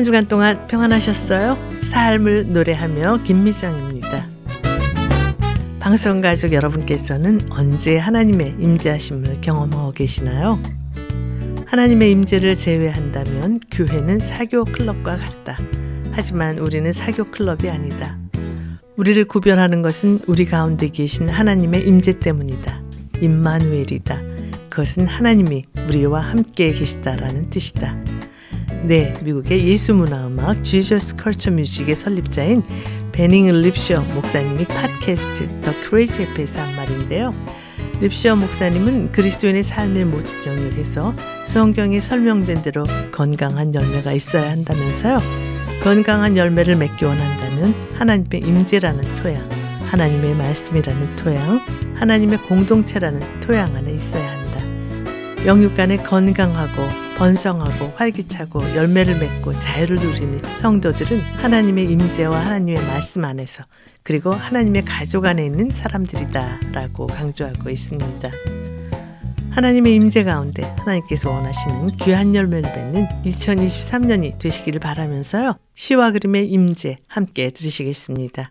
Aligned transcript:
한 0.00 0.04
주간 0.04 0.26
동안 0.26 0.66
평안하셨어요? 0.66 1.58
삶을 1.82 2.54
노래하며 2.54 3.22
김미정입니다. 3.22 4.26
방송 5.78 6.22
가족 6.22 6.54
여러분께서는 6.54 7.42
언제 7.50 7.98
하나님의 7.98 8.56
임재하심을 8.58 9.42
경험하고 9.42 9.92
계시나요? 9.92 10.58
하나님의 11.66 12.12
임재를 12.12 12.54
제외한다면 12.54 13.60
교회는 13.70 14.20
사교 14.20 14.64
클럽과 14.64 15.18
같다. 15.18 15.58
하지만 16.12 16.58
우리는 16.58 16.90
사교 16.94 17.24
클럽이 17.24 17.68
아니다. 17.68 18.16
우리를 18.96 19.22
구별하는 19.26 19.82
것은 19.82 20.20
우리 20.26 20.46
가운데 20.46 20.88
계신 20.88 21.28
하나님의 21.28 21.86
임재 21.86 22.20
때문이다. 22.20 22.80
임마누엘이다. 23.20 24.18
그것은 24.70 25.06
하나님이 25.06 25.66
우리와 25.88 26.20
함께 26.20 26.72
계시다라는 26.72 27.50
뜻이다. 27.50 27.94
네, 28.82 29.14
미국의 29.22 29.68
예수 29.68 29.94
문화 29.94 30.26
음악 30.26 30.62
Jesus 30.64 31.14
Culture 31.20 31.52
Music의 31.52 31.94
설립자인 31.94 32.62
베닝 33.12 33.52
립셔 33.62 34.00
목사님이 34.14 34.64
팟캐스트 34.64 35.60
더 35.60 35.72
크레이지 35.82 36.22
앱에서 36.22 36.60
한 36.60 36.76
말인데요. 36.76 37.34
립셔 38.00 38.34
목사님은 38.36 39.12
그리스도인의 39.12 39.62
삶의 39.62 40.06
모든 40.06 40.46
영역에서 40.46 41.14
성경에 41.46 42.00
설명된 42.00 42.62
대로 42.62 42.84
건강한 43.12 43.74
열매가 43.74 44.12
있어야 44.12 44.50
한다면서요. 44.50 45.20
건강한 45.82 46.36
열매를 46.36 46.76
맺기 46.76 47.04
원한다면 47.04 47.74
하나님의 47.94 48.40
임재라는 48.40 49.14
토양, 49.16 49.46
하나님의 49.90 50.34
말씀이라는 50.34 51.16
토양, 51.16 51.60
하나님의 51.96 52.38
공동체라는 52.38 53.20
토양 53.40 53.76
안에 53.76 53.92
있어야 53.92 54.30
한다. 54.30 54.60
영육 55.44 55.74
간에 55.74 55.96
건강하고 55.98 57.09
번성하고 57.20 57.92
활기차고 57.96 58.74
열매를 58.74 59.18
맺고 59.18 59.58
자유를 59.58 59.96
누리는 59.98 60.38
성도들은 60.56 61.20
하나님의 61.20 61.84
임재와 61.92 62.46
하나님의 62.46 62.82
말씀 62.86 63.26
안에서 63.26 63.62
그리고 64.02 64.32
하나님의 64.32 64.86
가족 64.86 65.26
안에 65.26 65.44
있는 65.44 65.68
사람들이다라고 65.68 67.08
강조하고 67.08 67.68
있습니다. 67.68 68.30
하나님의 69.50 69.96
임재 69.96 70.24
가운데 70.24 70.62
하나님께서 70.62 71.30
원하시는 71.30 71.88
귀한 71.98 72.34
열매를 72.34 72.70
맺는 72.74 73.06
2023년이 73.26 74.38
되시기를 74.38 74.80
바라면서요. 74.80 75.58
시와 75.74 76.12
그림의 76.12 76.48
임재 76.48 76.96
함께 77.06 77.50
들으시겠습니다. 77.50 78.50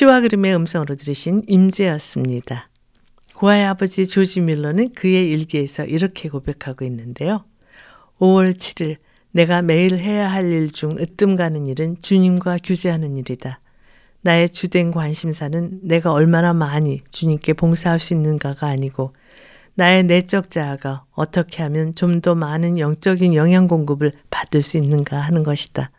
시와 0.00 0.22
그림의 0.22 0.56
음성으로 0.56 0.94
들으신 0.94 1.42
임재였습니다. 1.46 2.70
고아의 3.34 3.66
아버지 3.66 4.06
조지 4.08 4.40
밀러는 4.40 4.94
그의 4.94 5.28
일기에서 5.28 5.84
이렇게 5.84 6.30
고백하고 6.30 6.86
있는데요. 6.86 7.44
5월 8.18 8.56
7일 8.56 8.96
내가 9.32 9.60
매일 9.60 9.98
해야 9.98 10.32
할 10.32 10.44
일 10.46 10.72
중 10.72 10.96
으뜸 10.98 11.36
가는 11.36 11.66
일은 11.66 11.96
주님과 12.00 12.60
교제하는 12.64 13.18
일이다. 13.18 13.60
나의 14.22 14.48
주된 14.48 14.90
관심사는 14.90 15.80
내가 15.82 16.12
얼마나 16.12 16.54
많이 16.54 17.02
주님께 17.10 17.52
봉사할 17.52 18.00
수 18.00 18.14
있는가가 18.14 18.68
아니고 18.68 19.14
나의 19.74 20.04
내적 20.04 20.48
자아가 20.48 21.04
어떻게 21.10 21.62
하면 21.62 21.94
좀 21.94 22.22
더 22.22 22.34
많은 22.34 22.78
영적인 22.78 23.34
영양 23.34 23.68
공급을 23.68 24.12
받을 24.30 24.62
수 24.62 24.78
있는가 24.78 25.20
하는 25.20 25.42
것이다. 25.42 25.90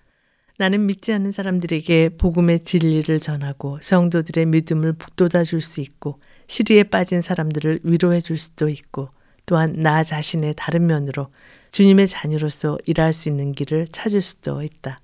나는 0.61 0.85
믿지 0.85 1.11
않는 1.11 1.31
사람들에게 1.31 2.17
복음의 2.19 2.59
진리를 2.59 3.19
전하고 3.19 3.79
성도들의 3.81 4.45
믿음을 4.45 4.93
북돋아 4.93 5.43
줄 5.43 5.59
수 5.59 5.81
있고 5.81 6.19
시리에 6.45 6.83
빠진 6.83 7.21
사람들을 7.21 7.79
위로해 7.81 8.21
줄 8.21 8.37
수도 8.37 8.69
있고 8.69 9.09
또한 9.47 9.73
나 9.73 10.03
자신의 10.03 10.53
다른 10.55 10.85
면으로 10.85 11.29
주님의 11.71 12.05
자녀로서 12.05 12.77
일할 12.85 13.11
수 13.11 13.27
있는 13.29 13.53
길을 13.53 13.87
찾을 13.87 14.21
수도 14.21 14.61
있다. 14.61 15.01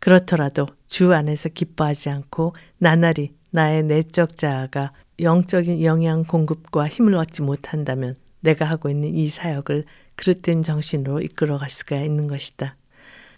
그렇더라도 0.00 0.66
주 0.86 1.14
안에서 1.14 1.48
기뻐하지 1.48 2.10
않고 2.10 2.54
나날이 2.76 3.32
나의 3.52 3.84
내적 3.84 4.36
자아가 4.36 4.92
영적인 5.18 5.82
영양 5.82 6.24
공급과 6.24 6.88
힘을 6.88 7.14
얻지 7.14 7.40
못한다면 7.40 8.16
내가 8.40 8.66
하고 8.66 8.90
있는 8.90 9.14
이 9.14 9.28
사역을 9.28 9.84
그릇된 10.16 10.62
정신으로 10.62 11.22
이끌어갈 11.22 11.70
수가 11.70 11.96
있는 11.96 12.26
것이다. 12.26 12.76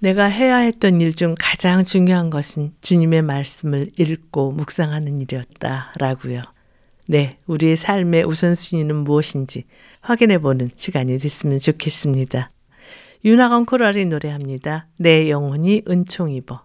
내가 0.02 0.24
해야 0.24 0.56
했던 0.56 1.00
일 1.00 1.14
중 1.14 1.36
가장 1.38 1.84
중요한 1.84 2.28
것은 2.28 2.72
주님의 2.80 3.22
말씀을 3.22 3.92
읽고 3.96 4.50
묵상하는 4.50 5.20
일이었다. 5.20 5.92
라고요. 5.96 6.42
네, 7.06 7.38
우리의 7.46 7.76
삶의 7.76 8.24
우선순위는 8.24 8.96
무엇인지 8.96 9.64
확인해 10.00 10.38
보는 10.38 10.70
시간이 10.74 11.16
됐으면 11.18 11.60
좋겠습니다. 11.60 12.50
윤하건 13.24 13.64
코랄이 13.64 14.06
노래합니다. 14.06 14.88
내 14.96 15.30
영혼이 15.30 15.82
은총 15.88 16.32
입어. 16.32 16.64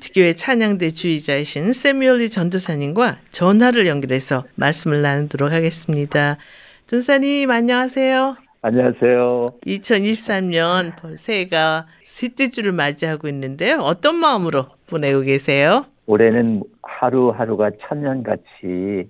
교회 0.13 0.33
찬양대 0.33 0.89
주의자이신 0.89 1.71
세미올리 1.71 2.29
전도사님과 2.29 3.17
전화를 3.31 3.87
연결해서 3.87 4.43
말씀을 4.55 5.01
나누도록 5.01 5.51
하겠습니다. 5.51 6.37
전사님 6.87 7.49
안녕하세요. 7.49 8.35
안녕하세요. 8.61 9.53
2023년 9.65 10.91
새해가 11.17 11.87
셋째 12.03 12.49
주를 12.49 12.73
맞이하고 12.73 13.29
있는데요. 13.29 13.77
어떤 13.77 14.15
마음으로 14.15 14.65
보내고 14.87 15.21
계세요? 15.21 15.85
올해는 16.07 16.63
하루하루가 16.83 17.71
천년같이 17.87 19.09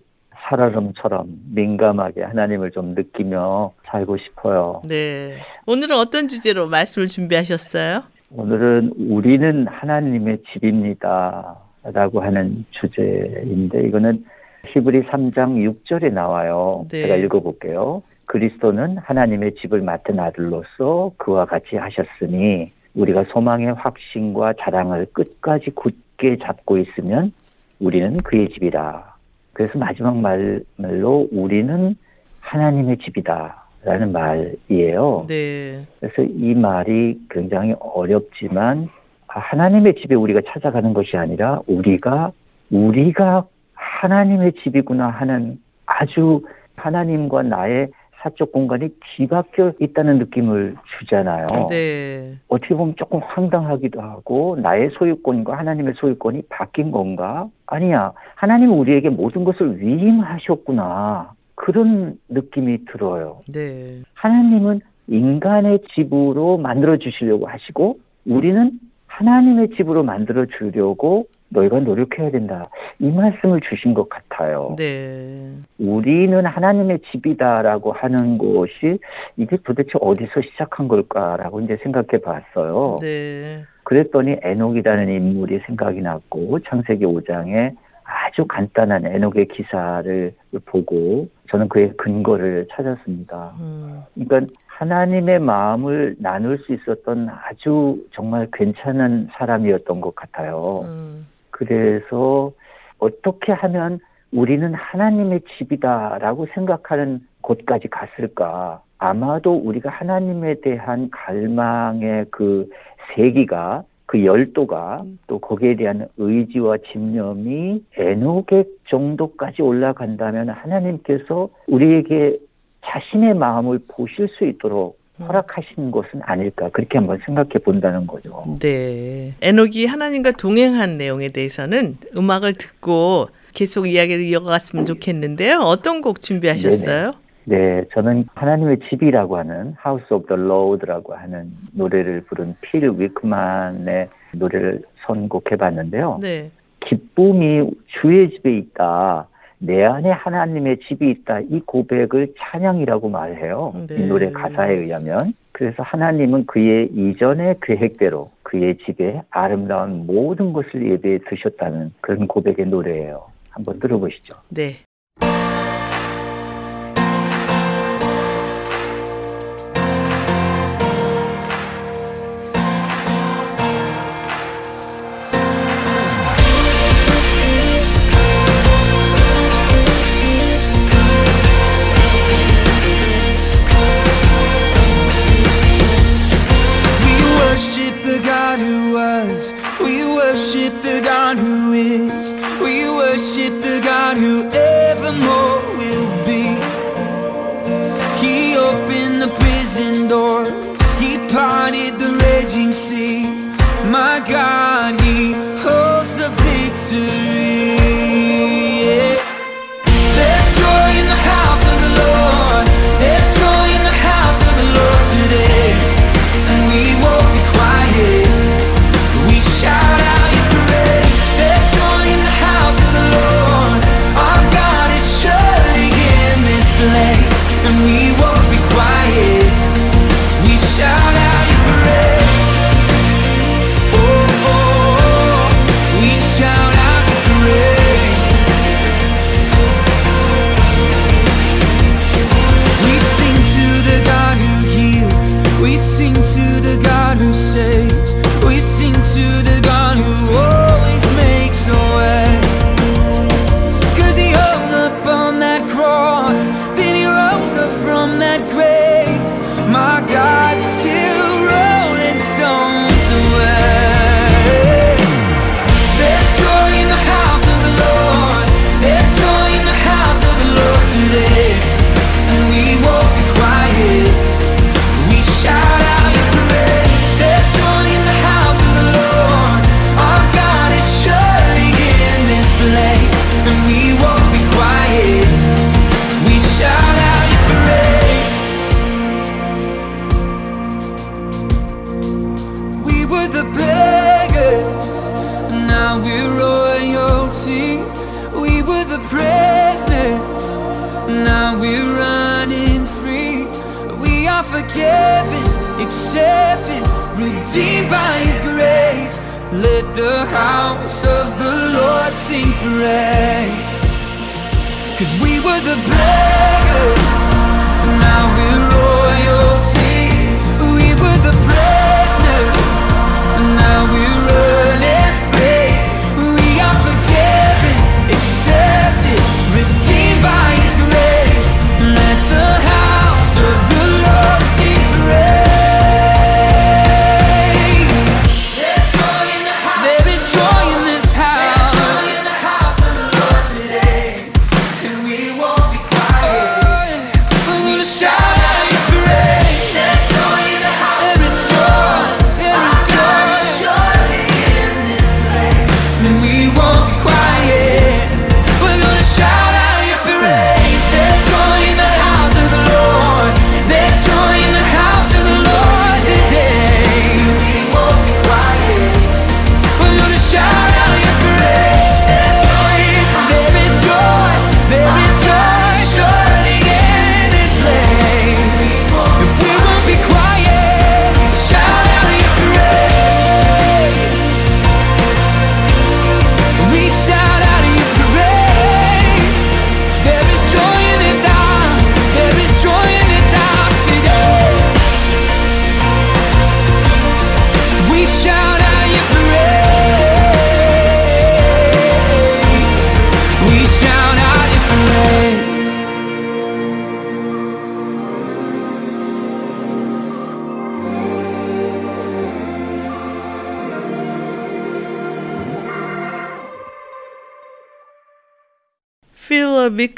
살얼음처럼 0.50 1.26
민감하게 1.54 2.22
하나님을 2.24 2.72
좀 2.72 2.94
느끼며 2.94 3.74
살고 3.88 4.18
싶어요. 4.18 4.82
네. 4.86 5.38
오늘은 5.66 5.98
어떤 5.98 6.28
주제로 6.28 6.68
말씀을 6.68 7.08
준비하셨어요? 7.08 8.04
오늘은 8.34 8.94
우리는 8.98 9.68
하나님의 9.68 10.40
집입니다. 10.52 11.58
라고 11.84 12.22
하는 12.22 12.64
주제인데 12.70 13.88
이거는 13.88 14.24
히브리 14.68 15.08
3장 15.08 15.84
6절에 15.86 16.14
나와요. 16.14 16.86
네. 16.90 17.02
제가 17.02 17.16
읽어볼게요. 17.16 18.04
그리스도는 18.28 18.98
하나님의 19.00 19.56
집을 19.56 19.82
맡은 19.82 20.20
아들로서 20.20 21.12
그와 21.18 21.46
같이 21.46 21.76
하셨으니 21.76 22.72
우리가 22.94 23.26
소망의 23.32 23.74
확신과 23.74 24.54
자랑을 24.60 25.08
끝까지 25.12 25.72
굳게 25.72 26.38
잡고 26.38 26.78
있으면 26.78 27.34
우리는 27.80 28.16
그의 28.18 28.50
집이다. 28.50 29.16
그래서 29.54 29.80
마지막 29.80 30.16
말로 30.18 31.28
우리는 31.32 31.96
하나님의 32.40 33.00
집이다. 33.00 33.61
라는 33.84 34.12
말이에요. 34.12 35.26
네. 35.28 35.86
그래서 36.00 36.22
이 36.22 36.54
말이 36.54 37.20
굉장히 37.30 37.74
어렵지만 37.80 38.90
하나님의 39.28 39.96
집에 39.96 40.14
우리가 40.14 40.42
찾아가는 40.48 40.94
것이 40.94 41.18
아니라 41.18 41.62
우리가 41.68 42.32
우리가 42.70 43.46
하나님의 43.74 44.54
집이구나 44.64 45.08
하는 45.08 45.60
아주 45.86 46.42
하나님과 46.76 47.44
나의 47.44 47.90
사적 48.22 48.52
공간이 48.52 48.90
뒤바뀌어 49.18 49.74
있다는 49.80 50.20
느낌을 50.20 50.76
주잖아요. 51.00 51.48
네. 51.70 52.36
어떻게 52.48 52.76
보면 52.76 52.96
조금 52.98 53.20
황당하기도 53.24 54.00
하고 54.00 54.58
나의 54.62 54.92
소유권과 54.94 55.58
하나님의 55.58 55.96
소유권이 55.98 56.44
바뀐 56.50 56.92
건가? 56.92 57.48
아니야. 57.66 58.12
하나님은 58.36 58.78
우리에게 58.78 59.10
모든 59.10 59.44
것을 59.44 59.80
위임하셨구나. 59.82 61.34
그런 61.62 62.18
느낌이 62.28 62.86
들어요. 62.86 63.42
네. 63.48 64.02
하나님은 64.16 64.82
인간의 65.08 65.82
집으로 65.94 66.58
만들어 66.58 66.98
주시려고 66.98 67.48
하시고 67.48 68.00
우리는 68.26 68.72
하나님의 69.06 69.70
집으로 69.78 70.02
만들어 70.02 70.46
주려고 70.58 71.28
너희가 71.50 71.82
노력해야 71.82 72.32
된다. 72.32 72.64
이 72.98 73.12
말씀을 73.12 73.60
주신 73.70 73.94
것 73.94 74.10
같아요. 74.10 74.76
네. 74.78 75.52
우리는 75.78 76.44
하나님의 76.44 77.00
집이다라고 77.12 77.92
하는 77.92 78.40
것이 78.40 78.98
이게 79.38 79.58
도대체 79.64 79.92
어디서 80.02 80.42
시작한 80.42 80.88
걸까라고 80.88 81.62
이제 81.62 81.78
생각해 81.84 82.22
봤어요. 82.24 82.98
네. 83.02 83.64
그랬더니 83.84 84.38
에녹이라는 84.42 85.10
인물이 85.10 85.60
생각이 85.68 86.02
났고 86.02 86.60
창세기 86.62 87.06
5장에 87.06 87.76
아주 88.12 88.46
간단한 88.46 89.06
에녹의 89.06 89.48
기사를 89.48 90.34
보고 90.66 91.28
저는 91.50 91.70
그의 91.70 91.94
근거를 91.98 92.68
찾았습니다. 92.72 93.54
음. 93.60 94.04
그러니까 94.14 94.54
하나님의 94.68 95.40
마음을 95.40 96.16
나눌 96.20 96.58
수 96.60 96.74
있었던 96.74 97.30
아주 97.30 98.04
정말 98.14 98.48
괜찮은 98.52 99.30
사람이었던 99.34 100.02
것 100.02 100.16
같아요. 100.16 100.82
음. 100.86 101.28
그래서 101.52 102.52
어떻게 103.00 103.52
하면 103.52 104.00
우리는 104.32 104.74
하나님의 104.74 105.42
집이다라고 105.58 106.48
생각하는 106.54 107.22
곳까지 107.42 107.90
갔을까? 107.90 108.82
아마도 108.98 109.56
우리가 109.56 109.90
하나님에 109.90 110.62
대한 110.62 111.10
갈망의 111.10 112.26
그 112.32 112.70
세기가 113.14 113.84
그 114.12 114.26
열도가 114.26 115.04
음. 115.06 115.18
또 115.28 115.40
거기에 115.40 115.78
대한 115.78 116.06
의지와 116.18 116.76
집념이 116.92 117.82
에녹의 117.96 118.66
정도까지 118.90 119.62
올라간다면 119.62 120.50
하나님께서 120.50 121.48
우리에게 121.68 122.38
자신의 122.86 123.36
마음을 123.36 123.80
보실 123.88 124.28
수 124.38 124.46
있도록 124.46 125.00
음. 125.22 125.28
허락하신 125.28 125.92
것은 125.92 126.20
아닐까 126.24 126.68
그렇게 126.74 126.98
한번 126.98 127.20
생각해 127.26 127.52
본다는 127.64 128.06
거죠. 128.06 128.58
네. 128.60 129.34
에녹이 129.42 129.86
하나님과 129.86 130.32
동행한 130.32 130.98
내용에 130.98 131.30
대해서는 131.30 131.96
음악을 132.18 132.56
듣고 132.56 133.30
계속 133.54 133.88
이야기를 133.88 134.24
이어갔으면 134.26 134.86
좋겠는데요. 134.88 135.60
어떤 135.60 136.02
곡 136.02 136.20
준비하셨어요? 136.20 137.02
네네. 137.02 137.18
네, 137.52 137.84
저는 137.92 138.28
하나님의 138.34 138.78
집이라고 138.90 139.36
하는 139.36 139.76
House 139.86 140.08
of 140.10 140.26
the 140.28 140.42
Lord라고 140.42 141.14
하는 141.14 141.52
노래를 141.74 142.22
부른 142.22 142.56
필 142.62 142.90
위크만의 142.98 144.08
노래를 144.32 144.82
선곡해 145.06 145.58
봤는데요. 145.58 146.20
네. 146.22 146.50
기쁨이 146.80 147.70
주의 148.00 148.30
집에 148.30 148.56
있다. 148.56 149.28
내 149.58 149.84
안에 149.84 150.12
하나님의 150.12 150.80
집이 150.88 151.10
있다. 151.10 151.42
이 151.42 151.60
고백을 151.66 152.34
찬양이라고 152.40 153.10
말해요. 153.10 153.74
네. 153.86 153.96
이 153.96 154.08
노래 154.08 154.32
가사에 154.32 154.74
의하면. 154.74 155.34
그래서 155.52 155.84
하나님은 155.84 156.46
그의 156.46 156.88
이전의 156.94 157.58
계획대로 157.62 158.32
그의 158.44 158.78
집에 158.86 159.22
아름다운 159.30 160.08
모든 160.08 160.54
것을 160.54 160.90
예배해 160.90 161.20
두셨다는 161.28 161.92
그런 162.00 162.28
고백의 162.28 162.68
노래예요. 162.68 163.26
한번 163.50 163.78
들어보시죠. 163.82 164.36
네. 164.48 164.76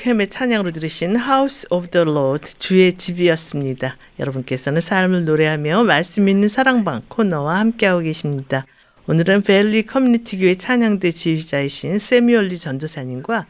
위켐의 0.03 0.27
찬양으로 0.27 0.71
들으신 0.71 1.15
House 1.15 1.65
of 1.69 1.87
the 1.87 2.05
Lord 2.05 2.55
주의 2.59 2.91
집이었습니다. 2.91 3.97
여러분께서는 4.19 4.81
삶을 4.81 5.23
노래하며 5.23 5.85
말씀 5.85 6.27
있는 6.27 6.49
사랑방 6.49 7.03
코너와 7.07 7.59
함께하고 7.59 8.01
계십니다. 8.01 8.65
오늘은 9.07 9.43
밸리 9.43 9.83
커뮤니티 9.83 10.37
교회 10.37 10.55
찬양대 10.55 11.11
지휘자이신 11.11 11.99
세미얼리 11.99 12.57
전도사님과 12.57 13.45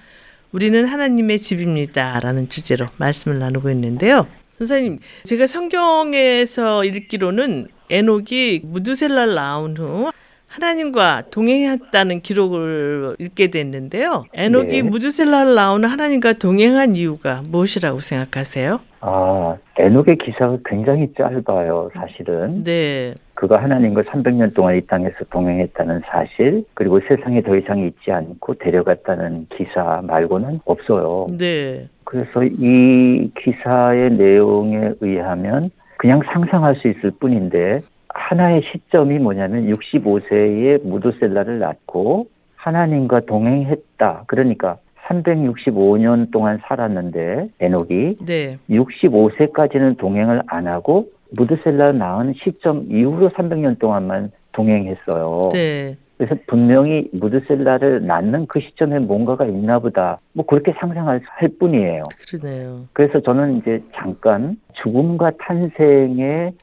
우리는 0.51 0.85
하나님의 0.85 1.39
집입니다. 1.39 2.19
라는 2.19 2.47
주제로 2.47 2.87
말씀을 2.97 3.39
나누고 3.39 3.71
있는데요. 3.71 4.27
선생님, 4.59 4.99
제가 5.23 5.47
성경에서 5.47 6.85
읽기로는 6.85 7.67
에녹이 7.89 8.61
므두셀라를 8.63 9.33
낳은 9.33 9.77
후 9.77 10.11
하나님과 10.53 11.23
동행했다는 11.31 12.21
기록을 12.21 13.15
읽게 13.19 13.47
됐는데요. 13.47 14.25
에녹이 14.33 14.83
네. 14.83 14.89
므두셀라를 14.89 15.55
낳은 15.55 15.81
후 15.81 15.89
하나님과 15.89 16.33
동행한 16.33 16.95
이유가 16.95 17.41
무엇이라고 17.49 17.99
생각하세요? 18.01 18.79
아, 19.01 19.57
에녹의 19.77 20.17
기사가 20.19 20.59
굉장히 20.65 21.11
짧아요, 21.17 21.89
사실은. 21.95 22.63
네. 22.63 23.15
그가 23.33 23.61
하나님과 23.63 24.03
300년 24.03 24.55
동안 24.55 24.77
이 24.77 24.81
땅에서 24.81 25.15
동행했다는 25.31 26.01
사실, 26.05 26.63
그리고 26.75 26.99
세상에 27.07 27.41
더 27.41 27.57
이상 27.57 27.79
있지 27.79 28.11
않고 28.11 28.53
데려갔다는 28.55 29.47
기사 29.57 30.01
말고는 30.03 30.59
없어요. 30.65 31.27
네. 31.37 31.89
그래서 32.03 32.43
이 32.43 33.31
기사의 33.43 34.11
내용에 34.11 34.91
의하면 35.01 35.71
그냥 35.97 36.21
상상할 36.31 36.75
수 36.75 36.87
있을 36.87 37.11
뿐인데 37.19 37.81
하나의 38.13 38.63
시점이 38.71 39.19
뭐냐면 39.19 39.67
65세에 39.67 40.85
무드셀라를 40.85 41.59
낳고 41.59 42.27
하나님과 42.55 43.21
동행했다. 43.21 44.23
그러니까 44.27 44.77
365년 45.07 46.31
동안 46.31 46.59
살았는데 46.65 47.49
에녹이 47.59 48.17
네. 48.25 48.57
65세까지는 48.69 49.97
동행을 49.97 50.43
안 50.47 50.67
하고 50.67 51.07
무드셀라 51.35 51.93
낳은 51.93 52.35
시점 52.41 52.85
이후로 52.89 53.29
300년 53.31 53.79
동안만 53.79 54.31
동행했어요. 54.53 55.49
네. 55.51 55.97
그래서 56.17 56.35
분명히 56.47 57.09
무드셀라를 57.11 58.05
낳는 58.05 58.45
그 58.47 58.59
시점에 58.59 58.99
뭔가가 58.99 59.45
있나 59.45 59.79
보다. 59.79 60.19
뭐 60.33 60.45
그렇게 60.45 60.73
상상할 60.79 61.21
할 61.25 61.49
뿐이에요. 61.59 62.03
그러네요. 62.29 62.85
그래서 62.93 63.19
저는 63.19 63.57
이제 63.57 63.83
잠깐 63.95 64.57
죽음과 64.83 65.31
탄생의 65.39 66.53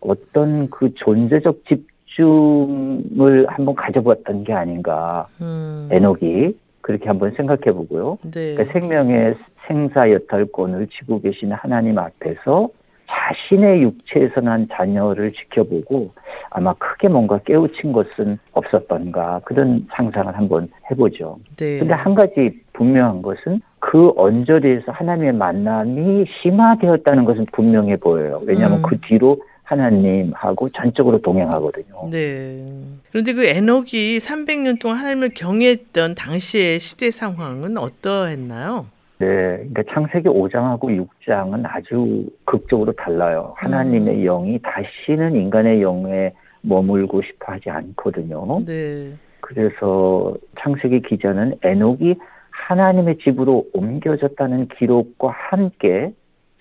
어떤 0.00 0.68
그 0.70 0.92
존재적 0.94 1.62
집중을 1.66 3.46
한번 3.48 3.74
가져봤던 3.74 4.44
게 4.44 4.52
아닌가. 4.52 5.26
음. 5.40 5.88
에녹이 5.90 6.56
그렇게 6.80 7.06
한번 7.06 7.32
생각해 7.32 7.72
보고요. 7.72 8.18
네. 8.32 8.54
그러니까 8.54 8.72
생명의 8.72 9.34
생사 9.66 10.10
여탈권을 10.10 10.88
지고 10.88 11.20
계신 11.20 11.52
하나님 11.52 11.98
앞에서 11.98 12.68
자신의 13.08 13.82
육체에서 13.82 14.40
난 14.40 14.68
자녀를 14.72 15.32
지켜보고 15.32 16.12
아마 16.50 16.74
크게 16.74 17.08
뭔가 17.08 17.38
깨우친 17.38 17.92
것은 17.92 18.38
없었던가 18.52 19.40
그런 19.44 19.86
상상을 19.92 20.36
한번 20.36 20.68
해보죠. 20.90 21.38
네. 21.56 21.78
근데 21.78 21.94
한 21.94 22.14
가지 22.14 22.60
분명한 22.74 23.22
것은 23.22 23.60
그 23.80 24.12
언저리에서 24.16 24.92
하나님의 24.92 25.32
만남이 25.32 26.26
심화되었다는 26.42 27.24
것은 27.24 27.46
분명해 27.52 27.96
보여요. 27.96 28.42
왜냐하면 28.44 28.78
음. 28.78 28.82
그 28.82 28.98
뒤로 29.00 29.38
하나님하고 29.64 30.70
전적으로 30.70 31.20
동행하거든요. 31.20 32.08
네. 32.10 32.64
그런데 33.10 33.32
그 33.34 33.44
에녹이 33.44 34.18
300년 34.18 34.80
동안 34.80 34.98
하나님을 34.98 35.30
경외했던 35.34 36.14
당시의 36.14 36.78
시대 36.78 37.10
상황은 37.10 37.76
어떠했나요? 37.76 38.86
네, 39.18 39.26
그러니까 39.26 39.82
창세기 39.92 40.28
5장하고 40.28 41.06
6장은 41.26 41.62
아주 41.64 42.26
극적으로 42.44 42.92
달라요. 42.92 43.54
하나님의 43.56 44.14
음. 44.14 44.24
영이 44.24 44.60
다시는 44.62 45.34
인간의 45.34 45.82
영에 45.82 46.32
머물고 46.62 47.22
싶어 47.22 47.52
하지 47.52 47.70
않거든요. 47.70 48.64
네. 48.64 49.12
그래서 49.40 50.34
창세기 50.60 51.02
기자는 51.02 51.56
에녹이 51.62 52.16
하나님의 52.50 53.18
집으로 53.18 53.64
옮겨졌다는 53.72 54.68
기록과 54.68 55.30
함께 55.30 56.12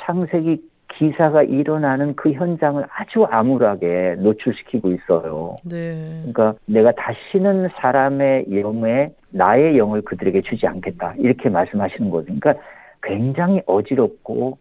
창세기 0.02 0.62
기사가 0.94 1.44
일어나는 1.44 2.16
그 2.16 2.32
현장을 2.32 2.84
아주 2.90 3.26
암울하게 3.26 4.16
노출시키고 4.20 4.92
있어요. 4.94 5.58
네. 5.64 6.22
그러니까 6.22 6.56
내가 6.66 6.92
다시는 6.94 7.70
사람의 7.76 8.46
영에 8.52 9.12
나의 9.30 9.78
영을 9.78 10.02
그들에게 10.02 10.42
주지 10.42 10.68
않겠다. 10.68 11.14
이렇게 11.18 11.50
말씀하시는 11.50 12.10
거죠. 12.10 12.26
그러니까 12.26 12.56
굉장히 13.04 13.62
어지럽고 13.66 14.58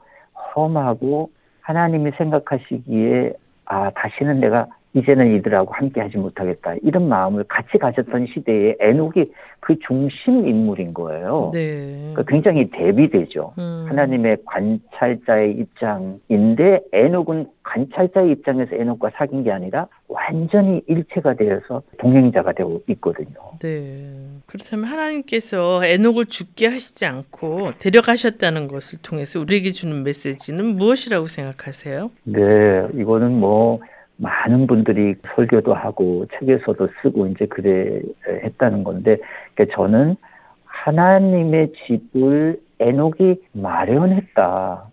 험하고 0.55 1.31
하나님이 1.61 2.13
생각하시기에 2.19 3.33
아, 3.67 3.91
다시는 3.91 4.41
내가 4.41 4.67
이제는 4.97 5.37
이들하고 5.37 5.75
함께 5.75 6.01
하지 6.01 6.17
못하겠다. 6.17 6.77
이런 6.83 7.09
마음을 7.09 7.45
같이 7.45 7.77
가졌던 7.79 8.29
시대에 8.33 8.77
에녹이 8.81 9.31
그 9.61 9.77
중심 9.87 10.49
인물인 10.49 10.95
거예요. 10.95 11.51
네. 11.53 12.13
그러니까 12.15 12.23
굉장히 12.27 12.71
대비되죠. 12.71 13.53
음. 13.59 13.85
하나님의 13.89 14.39
관찰자의 14.47 15.53
입장인데 15.59 16.81
에녹은 16.93 17.47
관찰자의 17.63 18.31
입장에서 18.31 18.75
에녹과 18.75 19.11
사귄 19.17 19.45
게 19.45 19.53
아니라 19.53 19.87
완전히 20.09 20.81
일체가 20.87 21.35
되어서 21.35 21.83
동행자가 21.99 22.53
되고 22.53 22.81
있거든요. 22.89 23.37
네. 23.61 24.15
그렇다면 24.47 24.87
하나님께서 24.87 25.85
에녹을 25.85 26.27
죽게 26.27 26.69
하시지 26.69 27.05
않고 27.05 27.73
데려가셨다는 27.81 28.69
것을 28.69 29.01
통해서 29.03 29.41
우리에게 29.41 29.73
주는 29.73 30.03
메시지는 30.05 30.77
무엇이라고 30.77 31.27
생각하세요? 31.27 32.11
네. 32.25 32.41
이거는 32.95 33.33
뭐 33.39 33.81
많은 34.17 34.67
분들이 34.67 35.15
설교도 35.35 35.75
하고 35.75 36.27
책에서도 36.39 36.89
쓰고 37.03 37.27
이제 37.29 37.47
그래 37.47 38.01
했다는 38.27 38.85
건데 38.85 39.19
그러니까 39.55 39.77
저는 39.77 40.17
하나님의 40.65 41.73
집을 41.87 42.61
에녹이 42.79 43.43
마련했다. 43.53 44.85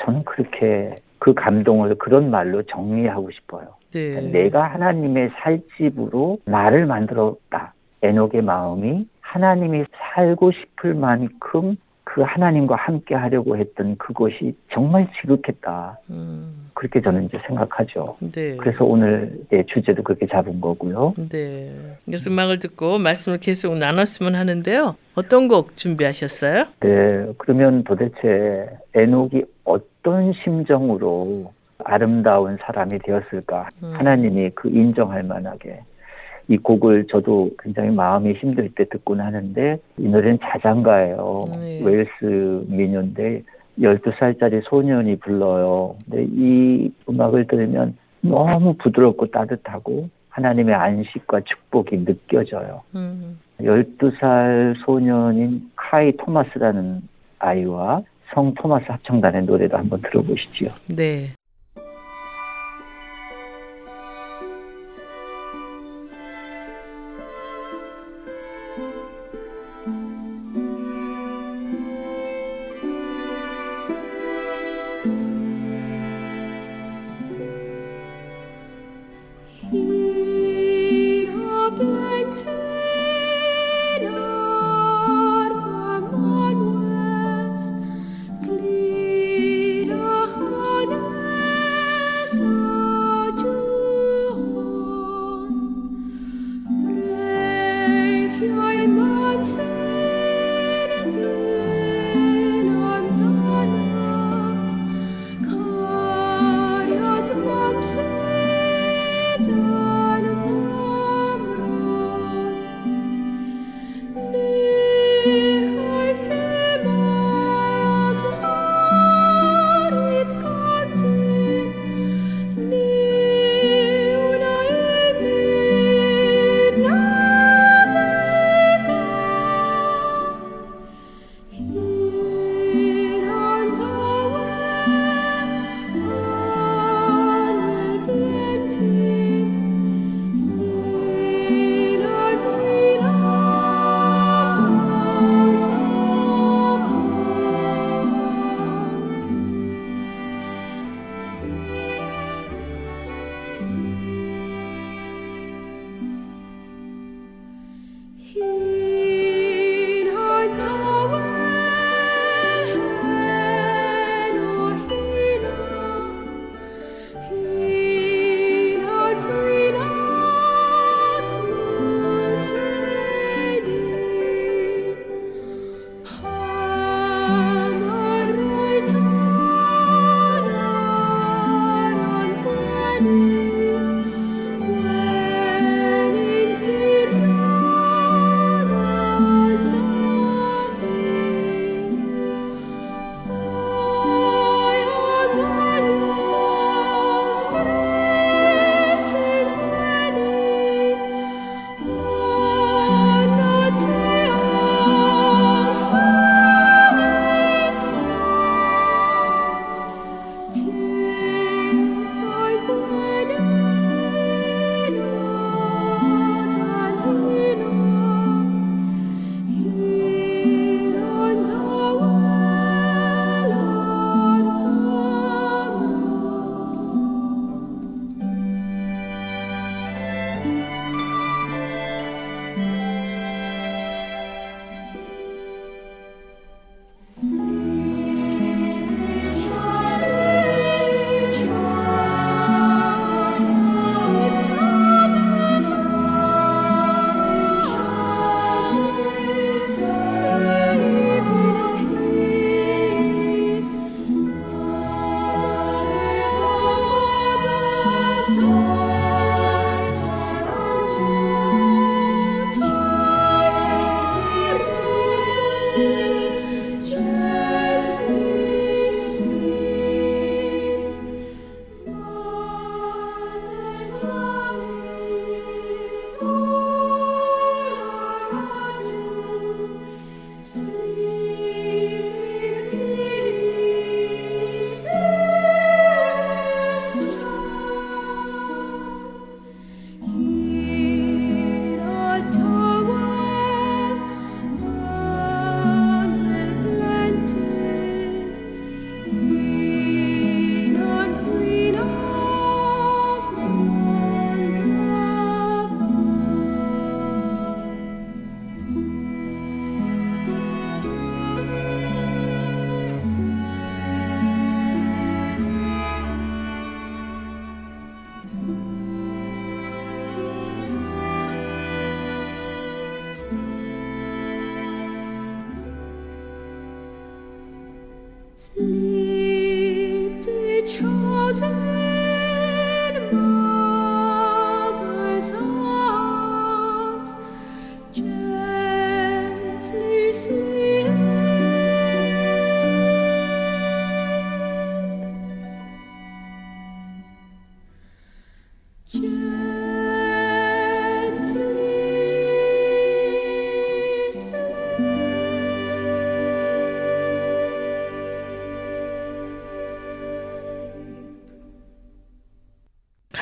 저는 0.00 0.24
그렇게 0.24 0.96
그 1.18 1.34
감동을 1.34 1.96
그런 1.96 2.30
말로 2.30 2.62
정리하고 2.62 3.30
싶어요. 3.30 3.68
네. 3.92 4.10
그러니까 4.10 4.38
내가 4.38 4.64
하나님의 4.64 5.30
살 5.40 5.60
집으로 5.76 6.38
나를 6.44 6.86
만들었다. 6.86 7.74
에녹의 8.02 8.42
마음이 8.42 9.08
하나님이 9.20 9.84
살고 10.14 10.52
싶을 10.52 10.94
만큼 10.94 11.76
그 12.18 12.24
하나님과 12.26 12.74
함께 12.74 13.14
하려고 13.14 13.56
했던 13.56 13.96
그것이 13.96 14.52
정말 14.72 15.08
지극했다. 15.20 16.00
음. 16.10 16.68
그렇게 16.74 17.00
저는 17.00 17.26
이제 17.26 17.38
생각하죠. 17.46 18.16
네. 18.18 18.56
그래서 18.56 18.84
오늘 18.84 19.38
의 19.52 19.64
주제도 19.66 20.02
그렇게 20.02 20.26
잡은 20.26 20.60
거고요. 20.60 21.14
네. 21.28 21.70
그래서 22.06 22.28
음악을 22.28 22.58
듣고 22.58 22.98
말씀을 22.98 23.38
계속 23.38 23.78
나눴으면 23.78 24.34
하는데요. 24.34 24.96
어떤 25.14 25.46
곡 25.46 25.76
준비하셨어요? 25.76 26.64
네. 26.80 27.26
그러면 27.38 27.84
도대체 27.84 28.68
에녹이 28.94 29.44
어떤 29.62 30.32
심정으로 30.42 31.52
아름다운 31.84 32.58
사람이 32.60 32.98
되었을까? 32.98 33.68
음. 33.84 33.92
하나님이 33.94 34.50
그 34.56 34.68
인정할 34.68 35.22
만하게. 35.22 35.82
이 36.48 36.56
곡을 36.56 37.06
저도 37.10 37.50
굉장히 37.58 37.90
마음이 37.90 38.32
힘들 38.32 38.70
때 38.74 38.84
듣곤 38.88 39.20
하는데 39.20 39.78
이 39.98 40.08
노래는 40.08 40.38
자장가예요. 40.42 41.44
네. 41.60 41.82
웨일스 41.84 42.64
민요인데 42.68 43.42
12살짜리 43.78 44.62
소년이 44.64 45.16
불러요. 45.16 45.96
근데 46.04 46.26
이 46.30 46.90
음악을 47.08 47.46
들으면 47.46 47.96
너무 48.22 48.74
부드럽고 48.74 49.26
따뜻하고 49.26 50.08
하나님의 50.30 50.74
안식과 50.74 51.40
축복이 51.40 52.04
느껴져요. 52.04 52.82
음. 52.94 53.38
12살 53.60 54.74
소년인 54.84 55.70
카이 55.76 56.12
토마스라는 56.16 57.02
아이와 57.38 58.02
성 58.34 58.54
토마스 58.54 58.84
합창단의 58.88 59.44
노래도 59.44 59.76
한번 59.76 60.00
들어보시죠. 60.02 60.72
네. 60.86 61.30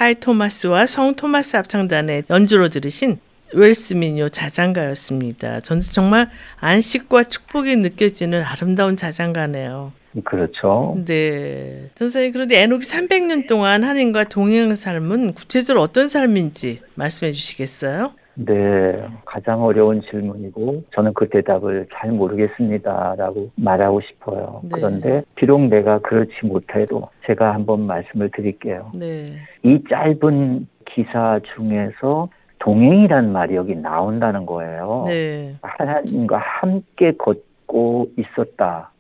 카이 0.07 0.15
토마스와 0.21 0.87
성 0.87 1.17
토마스 1.17 1.57
합창단의 1.57 2.25
연주로 2.31 2.69
들으신 2.69 3.19
웰스민요 3.53 4.29
자장가였습니다. 4.29 5.59
저는 5.59 5.81
정말 5.81 6.31
안식과 6.61 7.25
축복이 7.25 7.75
느껴지는 7.75 8.41
아름다운 8.45 8.95
자장가네요. 8.95 9.93
그렇죠. 10.25 10.97
네. 11.05 11.91
선생님, 11.97 12.33
그런데 12.35 12.63
에녹이 12.63 12.87
300년 12.87 13.49
동안 13.49 13.83
하나님과 13.83 14.25
동행한 14.25 14.77
삶은 14.77 15.35
구체적으로 15.35 15.83
어떤 15.83 16.09
삶인지 16.09 16.83
말씀해 16.95 17.33
주시겠어요? 17.33 18.13
네, 18.37 19.07
가장 19.25 19.63
어려운 19.63 20.03
질문이고 20.03 20.85
저는 20.95 21.15
그 21.15 21.29
대답을 21.29 21.87
잘 21.95 22.13
모르겠습니다라고 22.13 23.51
말하고 23.57 24.01
싶어요. 24.03 24.61
네. 24.65 24.69
그런데 24.73 25.23
비록 25.35 25.61
내가 25.63 25.99
그렇지 26.01 26.33
못해도 26.45 27.09
제가 27.27 27.55
한번 27.55 27.87
말씀을 27.87 28.31
드릴게요. 28.31 28.91
네. 28.99 29.33
이 29.63 29.83
짧은 29.89 30.69
기사 30.85 31.41
중에서 31.55 32.29
동행이란 32.59 33.33
말이 33.33 33.55
여기 33.55 33.75
나온다는 33.75 34.45
거예요. 34.45 35.05
네. 35.07 35.55
하나님과 35.63 36.39
함께 36.39 37.13
걷고 37.13 38.11
있었다. 38.17 38.91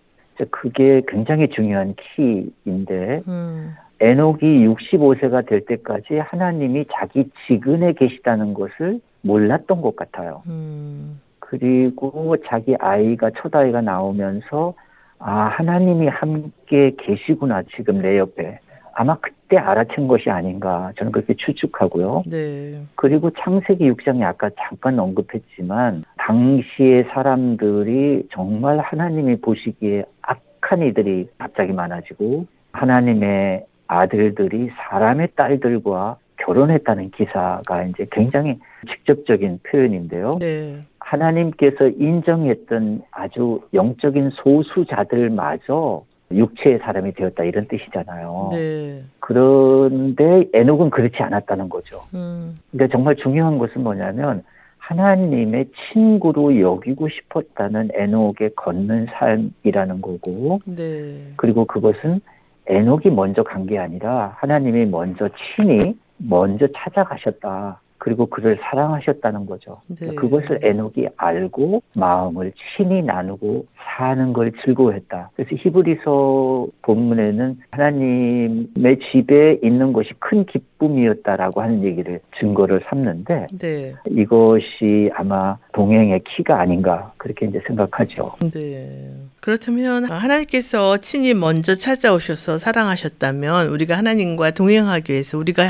그게 0.50 1.02
굉장히 1.08 1.48
중요한 1.48 1.94
키인데 1.96 3.22
음. 3.26 3.74
에녹이 4.00 4.46
65세가 4.46 5.48
될 5.48 5.64
때까지 5.64 6.18
하나님이 6.18 6.84
자기 6.92 7.30
직근에 7.46 7.94
계시다는 7.94 8.52
것을 8.52 9.00
몰랐던 9.26 9.80
것 9.80 9.96
같아요. 9.96 10.42
음. 10.46 11.20
그리고 11.38 12.36
자기 12.46 12.74
아이가 12.78 13.30
첫 13.38 13.54
아이가 13.54 13.80
나오면서 13.80 14.74
아 15.18 15.32
하나님이 15.32 16.08
함께 16.08 16.92
계시구나 16.98 17.62
지금 17.74 18.02
내 18.02 18.18
옆에 18.18 18.58
아마 18.92 19.16
그때 19.20 19.56
알아챈 19.56 20.08
것이 20.08 20.30
아닌가 20.30 20.90
저는 20.98 21.12
그렇게 21.12 21.34
추측하고요. 21.34 22.24
네. 22.26 22.82
그리고 22.96 23.30
창세기 23.30 23.90
6장에 23.92 24.22
아까 24.22 24.50
잠깐 24.58 24.98
언급했지만 24.98 26.04
당시의 26.16 27.04
사람들이 27.12 28.28
정말 28.32 28.78
하나님이 28.78 29.36
보시기에 29.36 30.04
악한 30.22 30.82
이들이 30.82 31.28
갑자기 31.38 31.72
많아지고 31.72 32.46
하나님의 32.72 33.66
아들들이 33.86 34.70
사람의 34.76 35.28
딸들과 35.36 36.16
결혼했다는 36.46 37.10
기사가 37.10 37.84
이제 37.84 38.06
굉장히 38.12 38.58
직접적인 38.88 39.60
표현인데요. 39.64 40.38
네. 40.38 40.78
하나님께서 41.00 41.88
인정했던 41.88 43.02
아주 43.10 43.60
영적인 43.74 44.30
소수자들마저 44.30 46.04
육체의 46.30 46.78
사람이 46.78 47.12
되었다 47.14 47.44
이런 47.44 47.66
뜻이잖아요. 47.68 48.50
네. 48.52 49.02
그런데 49.20 50.44
에녹은 50.52 50.90
그렇지 50.90 51.16
않았다는 51.18 51.68
거죠. 51.68 52.02
음. 52.14 52.58
근데 52.70 52.88
정말 52.88 53.16
중요한 53.16 53.58
것은 53.58 53.82
뭐냐면 53.82 54.42
하나님의 54.78 55.66
친구로 55.92 56.60
여기고 56.60 57.08
싶었다는 57.08 57.90
에녹의 57.92 58.50
걷는 58.54 59.06
삶이라는 59.12 60.00
거고, 60.00 60.60
네. 60.64 61.32
그리고 61.36 61.64
그것은 61.64 62.20
에녹이 62.66 63.10
먼저 63.10 63.42
간 63.42 63.66
게 63.66 63.78
아니라 63.78 64.34
하나님이 64.38 64.86
먼저 64.86 65.28
친히 65.56 65.96
먼저 66.18 66.66
찾아가셨다. 66.76 67.80
그리고 67.98 68.26
그를 68.26 68.58
사랑하셨다는 68.62 69.46
거죠. 69.46 69.80
네. 69.88 70.14
그것을 70.14 70.60
에녹이 70.62 71.08
알고 71.16 71.82
마음을 71.94 72.52
친히 72.76 73.02
나누고 73.02 73.66
사는 73.86 74.32
걸 74.32 74.52
즐거워했다. 74.64 75.30
그래서 75.34 75.50
히브리서 75.56 76.66
본문에는 76.82 77.58
하나님의 77.72 78.98
집에 79.10 79.58
있는 79.62 79.92
것이 79.92 80.10
큰 80.18 80.44
기쁨이었다라고 80.44 81.62
하는 81.62 81.82
얘기를 81.84 82.20
증거를 82.38 82.82
삼는데 82.88 83.46
네. 83.58 83.94
이것이 84.10 85.10
아마 85.14 85.56
동행의 85.72 86.22
키가 86.24 86.60
아닌가 86.60 87.12
그렇게 87.16 87.46
이제 87.46 87.60
생각하죠. 87.66 88.34
네. 88.52 89.10
그렇다면 89.40 90.04
하나님께서 90.04 90.96
친히 90.98 91.32
먼저 91.34 91.74
찾아오셔서 91.74 92.58
사랑하셨다면 92.58 93.68
우리가 93.68 93.96
하나님과 93.96 94.50
동행하기 94.50 95.12
위해서 95.12 95.38
우리가 95.38 95.62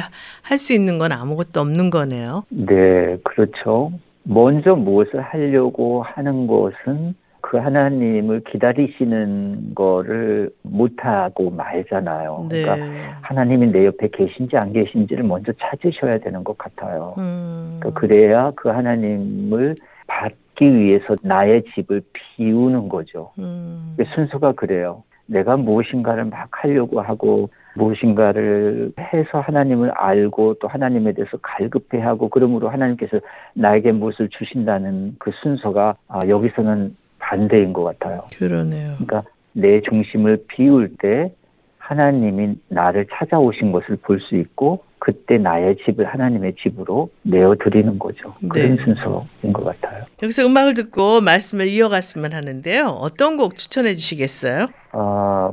할 0.42 0.56
수 0.56 0.72
있는 0.72 0.98
건 0.98 1.12
아무것도 1.12 1.60
없는 1.60 1.90
거네요. 1.90 2.44
네, 2.48 3.16
그렇죠. 3.24 3.92
먼저 4.22 4.74
무엇을 4.74 5.20
하려고 5.20 6.02
하는 6.02 6.46
것은 6.46 7.14
그 7.48 7.58
하나님을 7.58 8.40
기다리시는 8.40 9.76
거를 9.76 10.50
못하고 10.62 11.50
말잖아요. 11.50 12.48
네. 12.50 12.62
그러니까 12.62 13.20
하나님이 13.20 13.68
내 13.68 13.86
옆에 13.86 14.08
계신지 14.08 14.56
안 14.56 14.72
계신지를 14.72 15.22
먼저 15.22 15.52
찾으셔야 15.52 16.18
되는 16.18 16.42
것 16.42 16.58
같아요. 16.58 17.14
음. 17.18 17.78
그러니까 17.78 18.00
그래야 18.00 18.52
그 18.56 18.68
하나님을 18.68 19.76
받기 20.08 20.74
위해서 20.74 21.14
나의 21.22 21.62
집을 21.72 22.02
비우는 22.12 22.88
거죠. 22.88 23.30
음. 23.38 23.96
순서가 24.16 24.52
그래요. 24.52 25.04
내가 25.26 25.56
무엇인가를 25.56 26.24
막 26.24 26.48
하려고 26.50 27.00
하고 27.00 27.50
무엇인가를 27.76 28.90
해서 28.98 29.38
하나님을 29.38 29.92
알고 29.92 30.54
또 30.54 30.66
하나님에 30.66 31.12
대해서 31.12 31.36
갈급해하고 31.36 32.28
그러므로 32.28 32.70
하나님께서 32.70 33.20
나에게 33.54 33.92
무엇을 33.92 34.30
주신다는 34.30 35.14
그 35.20 35.30
순서가 35.42 35.94
아, 36.08 36.20
여기서는 36.26 36.96
반대인 37.26 37.72
것 37.72 37.82
같아요. 37.84 38.24
그러네요. 38.38 38.94
그러니까 38.98 39.24
내 39.52 39.80
중심을 39.82 40.44
비울 40.48 40.90
때 40.98 41.32
하나님이 41.78 42.56
나를 42.68 43.06
찾아오신 43.12 43.72
것을 43.72 43.96
볼 44.02 44.20
수 44.20 44.36
있고 44.36 44.84
그때 44.98 45.38
나의 45.38 45.76
집을 45.84 46.04
하나님의 46.06 46.54
집으로 46.60 47.10
내어 47.22 47.54
드리는 47.62 47.98
거죠. 47.98 48.34
그런 48.48 48.76
네. 48.76 48.82
순서인 48.82 49.52
것 49.52 49.64
같아요. 49.64 50.04
여기서 50.22 50.44
음악을 50.46 50.74
듣고 50.74 51.20
말씀을 51.20 51.68
이어갔으면 51.68 52.32
하는데요. 52.32 52.86
어떤 52.86 53.36
곡 53.36 53.56
추천해 53.56 53.94
주시겠어요? 53.94 54.66
아, 54.92 55.52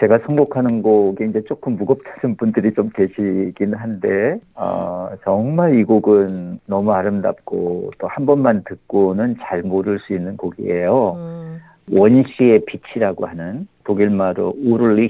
제가 0.00 0.20
선곡하는 0.26 0.82
곡이 0.82 1.26
이제 1.28 1.42
조금 1.44 1.76
무겁다는 1.76 2.36
분들이 2.36 2.72
좀 2.72 2.88
계시긴 2.94 3.74
한데, 3.74 4.38
어, 4.54 5.10
정말 5.22 5.78
이 5.78 5.84
곡은 5.84 6.60
너무 6.66 6.92
아름답고 6.92 7.92
또 7.98 8.06
한 8.06 8.24
번만 8.24 8.62
듣고는 8.64 9.36
잘 9.42 9.62
모를 9.62 9.98
수 10.00 10.14
있는 10.14 10.36
곡이에요. 10.36 11.12
음. 11.16 11.60
원시의 11.92 12.62
빛이라고 12.66 13.26
하는 13.26 13.68
독일말로 13.86 14.54
우르리 14.64 15.08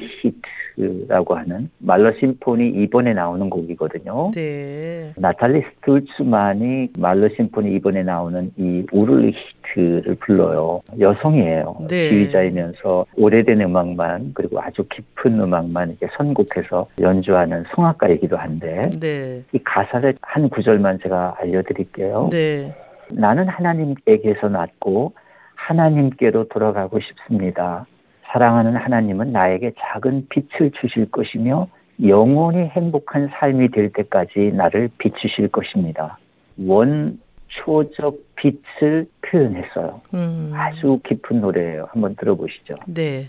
히트라고 0.77 1.35
하는 1.35 1.71
말러 1.79 2.13
심포니 2.19 2.69
이번에 2.83 3.15
나오는 3.15 3.49
곡이거든요. 3.49 4.31
네. 4.35 5.13
나탈리 5.17 5.63
스툴츠만이 5.63 6.91
말러 6.99 7.29
심포니 7.35 7.75
이번에 7.77 8.03
나오는 8.03 8.53
이 8.59 8.85
우르리 8.93 9.35
히트를 9.35 10.17
불러요. 10.17 10.83
여성이에요. 11.01 11.79
네. 11.89 12.11
지휘자이면서 12.11 13.07
오래된 13.17 13.63
음악만 13.63 14.33
그리고 14.35 14.61
아주 14.61 14.85
깊은 14.91 15.41
음악만 15.41 15.91
이렇게 15.91 16.09
선곡해서 16.19 16.87
연주하는 17.01 17.65
성악가이기도 17.75 18.37
한데 18.37 18.91
네. 19.01 19.43
이 19.53 19.59
가사를 19.65 20.15
한 20.21 20.49
구절만 20.51 20.99
제가 21.03 21.37
알려드릴게요. 21.41 22.29
네. 22.31 22.75
나는 23.11 23.49
하나님에게서 23.49 24.49
났고 24.51 25.13
하나님께로 25.55 26.49
돌아가고 26.49 27.01
싶습니다. 27.01 27.87
사랑하는 28.33 28.77
하나님은 28.77 29.33
나에게 29.33 29.73
작은 29.79 30.27
빛을 30.29 30.73
주실 30.81 31.11
것이며 31.11 31.69
영원히 32.05 32.69
행복한 32.69 33.29
삶이 33.33 33.71
될 33.71 33.93
때까지 33.93 34.53
나를 34.55 34.91
비추실 34.99 35.49
것입니다. 35.49 36.19
원 36.59 37.19
초적 37.49 38.19
빛을 38.37 39.07
표현했어요. 39.23 40.01
음. 40.15 40.53
아주 40.55 41.01
깊은 41.05 41.41
노래예요. 41.41 41.89
한번 41.91 42.15
들어보시죠. 42.17 42.77
네. 42.87 43.29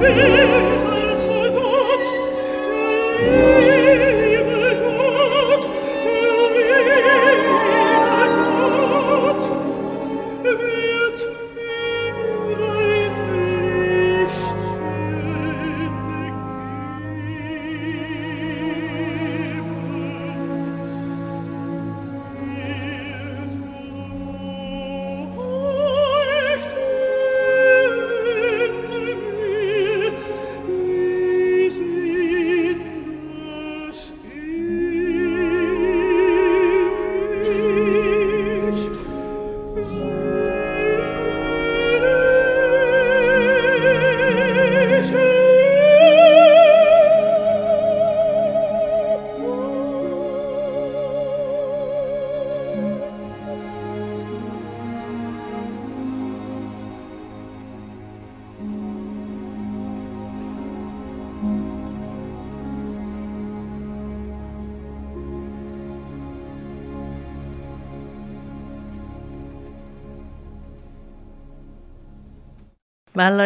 fede 0.00 0.79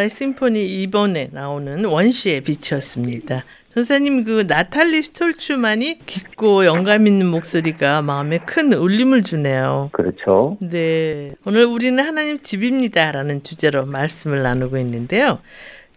말러의 0.05 0.09
심포니 0.09 0.87
2번에 0.87 1.33
나오는 1.33 1.83
원시의 1.83 2.41
빛이었습니다. 2.41 3.43
선생님 3.69 4.23
그 4.23 4.45
나탈리 4.47 5.01
스톨츠만이 5.01 5.99
깊고 6.05 6.65
영감 6.65 7.07
있는 7.07 7.25
목소리가 7.27 8.01
마음에 8.01 8.37
큰 8.37 8.71
울림을 8.71 9.23
주네요. 9.23 9.89
그렇죠. 9.91 10.57
네. 10.61 11.33
오늘 11.45 11.65
우리는 11.65 12.01
하나님 12.01 12.39
집입니다라는 12.39 13.43
주제로 13.43 13.85
말씀을 13.85 14.41
나누고 14.43 14.77
있는데요. 14.77 15.39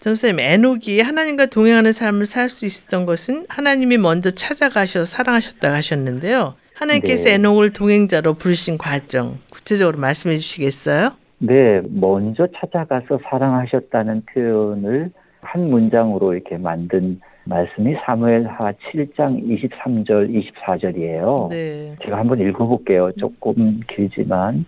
선생님, 0.00 0.40
에녹이 0.40 1.00
하나님과 1.00 1.46
동행하는 1.46 1.92
삶을 1.92 2.26
살 2.26 2.48
수 2.48 2.66
있었던 2.66 3.04
것은 3.04 3.46
하나님이 3.48 3.98
먼저 3.98 4.30
찾아가셔 4.30 5.04
사랑하셨다 5.04 5.72
하셨는데요. 5.72 6.54
하나님께서 6.74 7.24
네. 7.24 7.34
에녹을 7.34 7.72
동행자로 7.72 8.34
부르신 8.34 8.78
과정 8.78 9.38
구체적으로 9.50 9.98
말씀해 9.98 10.36
주시겠어요? 10.36 11.12
네, 11.40 11.80
먼저 11.88 12.48
찾아가서 12.56 13.20
사랑하셨다는 13.24 14.22
표현을 14.32 15.10
한 15.40 15.70
문장으로 15.70 16.34
이렇게 16.34 16.58
만든 16.58 17.20
말씀이 17.44 17.94
사무엘하 18.04 18.72
7장 18.72 19.40
23절 19.46 20.28
24절이에요. 20.66 21.48
네. 21.48 21.96
제가 22.02 22.18
한번 22.18 22.40
읽어볼게요. 22.40 23.12
조금 23.12 23.80
길지만 23.88 24.66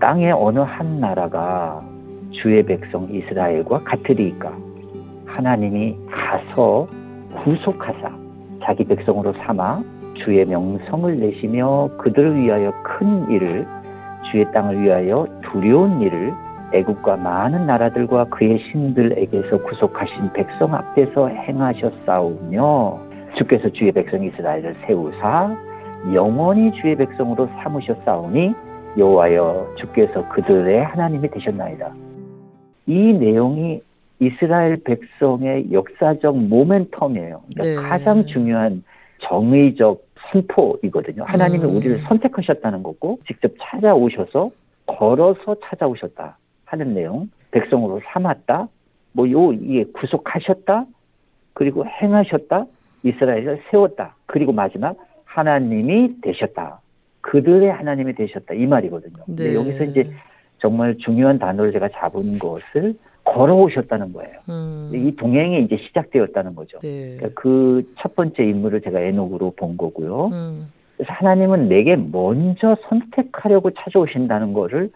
땅의 0.00 0.32
어느 0.32 0.60
한 0.60 1.00
나라가 1.00 1.84
주의 2.30 2.62
백성 2.62 3.08
이스라엘과 3.12 3.84
같으리까 3.84 4.56
하나님이 5.26 5.96
가서 6.10 6.88
구속하사 7.44 8.16
자기 8.64 8.84
백성으로 8.84 9.32
삼아 9.44 9.82
주의 10.14 10.44
명성을 10.44 11.18
내시며 11.18 11.90
그들을 11.98 12.42
위하여 12.42 12.72
큰 12.82 13.30
일을 13.30 13.66
주의 14.30 14.50
땅을 14.52 14.82
위하여 14.82 15.26
두려운 15.42 16.00
일을 16.00 16.32
애국과 16.72 17.16
많은 17.16 17.66
나라들과 17.66 18.24
그의 18.26 18.58
신들에게서 18.70 19.62
구속하신 19.62 20.32
백성 20.34 20.74
앞에서 20.74 21.28
행하셨사오며 21.28 22.98
주께서 23.36 23.70
주의 23.70 23.92
백성 23.92 24.22
이스라엘을 24.22 24.76
세우사 24.86 25.56
영원히 26.12 26.72
주의 26.80 26.94
백성으로 26.96 27.48
삼으셨사오니 27.62 28.54
여호와여 28.96 29.74
주께서 29.78 30.28
그들의 30.28 30.84
하나님이 30.84 31.30
되셨나이다. 31.30 31.92
이 32.86 33.12
내용이 33.12 33.82
이스라엘 34.20 34.82
백성의 34.82 35.72
역사적 35.72 36.34
모멘텀이에요. 36.34 37.40
그러니까 37.54 37.62
네. 37.62 37.74
가장 37.74 38.26
중요한 38.26 38.82
정의적 39.20 40.07
선포이거든요. 40.32 41.24
하나님이 41.24 41.64
음. 41.64 41.76
우리를 41.76 42.02
선택하셨다는 42.08 42.82
거고 42.82 43.18
직접 43.26 43.52
찾아오셔서 43.60 44.50
걸어서 44.86 45.56
찾아오셨다 45.64 46.36
하는 46.64 46.94
내용. 46.94 47.30
백성으로 47.50 48.00
삼았다. 48.12 48.68
뭐 49.12 49.26
요 49.30 49.52
이게 49.52 49.84
구속하셨다. 49.92 50.84
그리고 51.54 51.84
행하셨다. 51.86 52.66
이스라엘을 53.02 53.62
세웠다. 53.70 54.14
그리고 54.26 54.52
마지막 54.52 54.96
하나님이 55.24 56.20
되셨다. 56.20 56.80
그들의 57.20 57.70
하나님이 57.72 58.14
되셨다. 58.14 58.54
이 58.54 58.66
말이거든요. 58.66 59.16
네. 59.16 59.24
근데 59.26 59.54
여기서 59.54 59.84
이제 59.84 60.10
정말 60.58 60.96
중요한 60.98 61.38
단어를 61.38 61.72
제가 61.72 61.88
잡은 61.90 62.38
것을 62.38 62.94
걸어오셨다는 63.32 64.12
거예요. 64.12 64.38
음. 64.48 64.90
이 64.92 65.14
동행이 65.16 65.64
이제 65.64 65.76
시작되었다는 65.86 66.54
거죠. 66.54 66.78
네. 66.80 67.16
그러니까 67.18 67.40
그첫 67.40 68.14
번째 68.14 68.42
인물을 68.42 68.80
제가 68.80 69.00
에녹으로 69.00 69.52
본 69.56 69.76
거고요. 69.76 70.30
음. 70.32 70.72
그래서 70.96 71.12
하나님은 71.12 71.68
내게 71.68 71.96
먼저 71.96 72.76
선택하려고 72.88 73.70
찾아오신다는 73.70 74.52
거를 74.52 74.90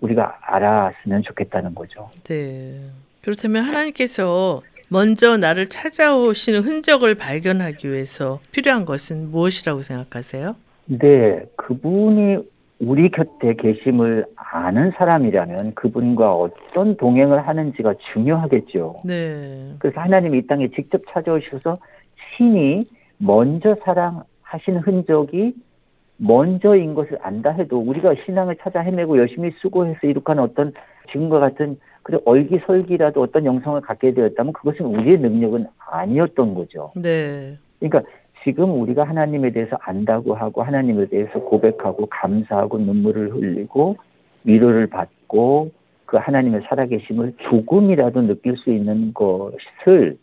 우리가 0.00 0.38
알았으면 0.42 1.22
좋겠다는 1.22 1.74
거죠. 1.74 2.10
네. 2.24 2.80
그렇다면 3.22 3.64
하나님께서 3.64 4.62
먼저 4.88 5.36
나를 5.36 5.68
찾아오시는 5.68 6.62
흔적을 6.62 7.14
발견하기 7.14 7.90
위해서 7.90 8.40
필요한 8.50 8.84
것은 8.84 9.30
무엇이라고 9.30 9.82
생각하세요? 9.82 10.56
네, 10.86 11.44
그분이 11.56 12.38
우리 12.80 13.10
곁에 13.10 13.54
계심을 13.54 14.24
아는 14.36 14.90
사람이라면 14.96 15.74
그분과 15.74 16.34
어떤 16.34 16.96
동행을 16.96 17.46
하는지가 17.46 17.94
중요하겠죠. 18.12 19.02
네. 19.04 19.74
그래서 19.78 20.00
하나님이 20.00 20.38
이 20.38 20.46
땅에 20.46 20.68
직접 20.68 21.02
찾아오셔서 21.12 21.76
신이 22.36 22.80
먼저 23.18 23.76
사랑하신 23.84 24.78
흔적이 24.82 25.54
먼저인 26.16 26.94
것을 26.94 27.18
안다 27.22 27.50
해도 27.50 27.78
우리가 27.78 28.14
신앙을 28.24 28.56
찾아 28.62 28.80
헤매고 28.80 29.18
열심히 29.18 29.50
수고해서 29.60 30.06
이룩한 30.06 30.38
어떤 30.38 30.72
지금과 31.12 31.38
같은 31.38 31.78
그래 32.02 32.18
얼기설기라도 32.24 33.20
어떤 33.20 33.44
영성을 33.44 33.78
갖게 33.82 34.12
되었다면 34.12 34.54
그것은 34.54 34.86
우리의 34.86 35.18
능력은 35.18 35.66
아니었던 35.78 36.54
거죠. 36.54 36.92
네. 36.96 37.58
그러니까 37.78 38.10
지금 38.44 38.80
우리가 38.80 39.04
하나님에 39.04 39.50
대해서 39.50 39.76
안다고 39.80 40.34
하고 40.34 40.62
하나님에 40.62 41.06
대해서 41.06 41.40
고백하고 41.40 42.06
감사하고 42.06 42.78
눈물을 42.78 43.34
흘리고 43.34 43.96
위로를 44.44 44.86
받고 44.86 45.70
그 46.06 46.16
하나님의 46.16 46.62
살아계심을 46.68 47.34
조금이라도 47.50 48.22
느낄 48.22 48.56
수 48.56 48.70
있는 48.72 49.12
것을 49.14 50.16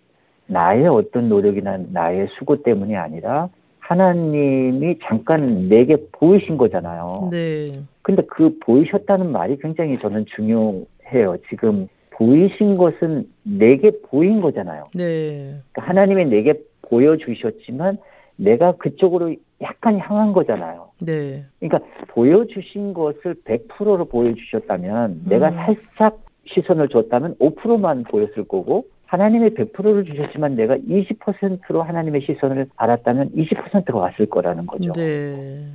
나의 0.47 0.87
어떤 0.87 1.29
노력이나 1.29 1.77
나의 1.91 2.27
수고 2.37 2.63
때문이 2.63 2.95
아니라 2.95 3.49
하나님이 3.79 4.99
잠깐 5.03 5.69
내게 5.69 5.95
보이신 6.11 6.57
거잖아요. 6.57 7.29
네. 7.31 7.81
근데 8.01 8.21
그 8.27 8.57
보이셨다는 8.59 9.31
말이 9.31 9.57
굉장히 9.59 9.97
저는 9.99 10.25
중요해요. 10.35 11.37
지금 11.49 11.87
보이신 12.11 12.77
것은 12.77 13.29
내게 13.43 13.91
보인 14.09 14.41
거잖아요. 14.41 14.87
네. 14.93 15.61
그러니까 15.71 15.89
하나님이 15.89 16.25
내게 16.25 16.53
보여주셨지만 16.89 17.97
내가 18.37 18.73
그쪽으로 18.73 19.35
약간 19.61 19.97
향한 19.97 20.31
거잖아요. 20.33 20.89
네. 20.99 21.43
그러니까 21.59 21.79
보여주신 22.09 22.93
것을 22.93 23.35
100%로 23.43 24.05
보여주셨다면 24.05 25.11
음. 25.11 25.25
내가 25.27 25.51
살짝 25.51 26.19
시선을 26.45 26.89
줬다면 26.89 27.35
5%만 27.35 28.03
보였을 28.03 28.47
거고 28.47 28.85
하나님의 29.07 29.51
100%를 29.51 30.05
주셨지만 30.05 30.55
내가 30.55 30.75
20%로 30.77 31.81
하나님의 31.81 32.21
시선을 32.21 32.67
알았다면 32.75 33.31
20%가 33.31 33.97
왔을 33.97 34.27
거라는 34.27 34.65
거죠. 34.65 34.91
네. 34.93 35.73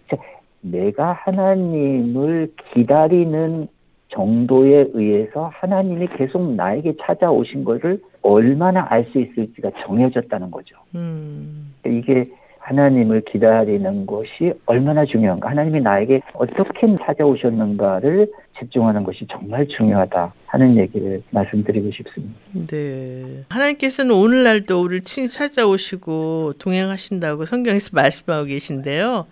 내가 0.60 1.12
하나님을 1.12 2.52
기다리는 2.72 3.68
정도에 4.14 4.86
의해서 4.92 5.50
하나님이 5.54 6.08
계속 6.16 6.54
나에게 6.54 6.94
찾아오신 7.00 7.64
것을 7.64 8.00
얼마나 8.22 8.86
알 8.88 9.04
수 9.12 9.18
있을지가 9.20 9.70
정해졌다는 9.84 10.50
거죠. 10.50 10.76
음. 10.94 11.74
이게 11.86 12.28
하나님을 12.62 13.22
기다리는 13.22 14.06
것이 14.06 14.52
얼마나 14.66 15.04
중요한가, 15.04 15.50
하나님이 15.50 15.80
나에게 15.80 16.20
어떻게 16.34 16.94
찾아오셨는가를 17.04 18.30
집중하는 18.58 19.02
것이 19.02 19.26
정말 19.30 19.66
중요하다 19.66 20.32
하는 20.46 20.76
얘기를 20.76 21.22
말씀드리고 21.30 21.90
싶습니다. 21.90 22.34
네. 22.68 23.44
하나님께서는 23.48 24.14
오늘날도 24.14 24.80
우리를 24.80 25.00
찾아오시고 25.02 26.54
동행하신다고 26.60 27.44
성경에서 27.46 27.90
말씀하고 27.94 28.44
계신데요. 28.44 29.26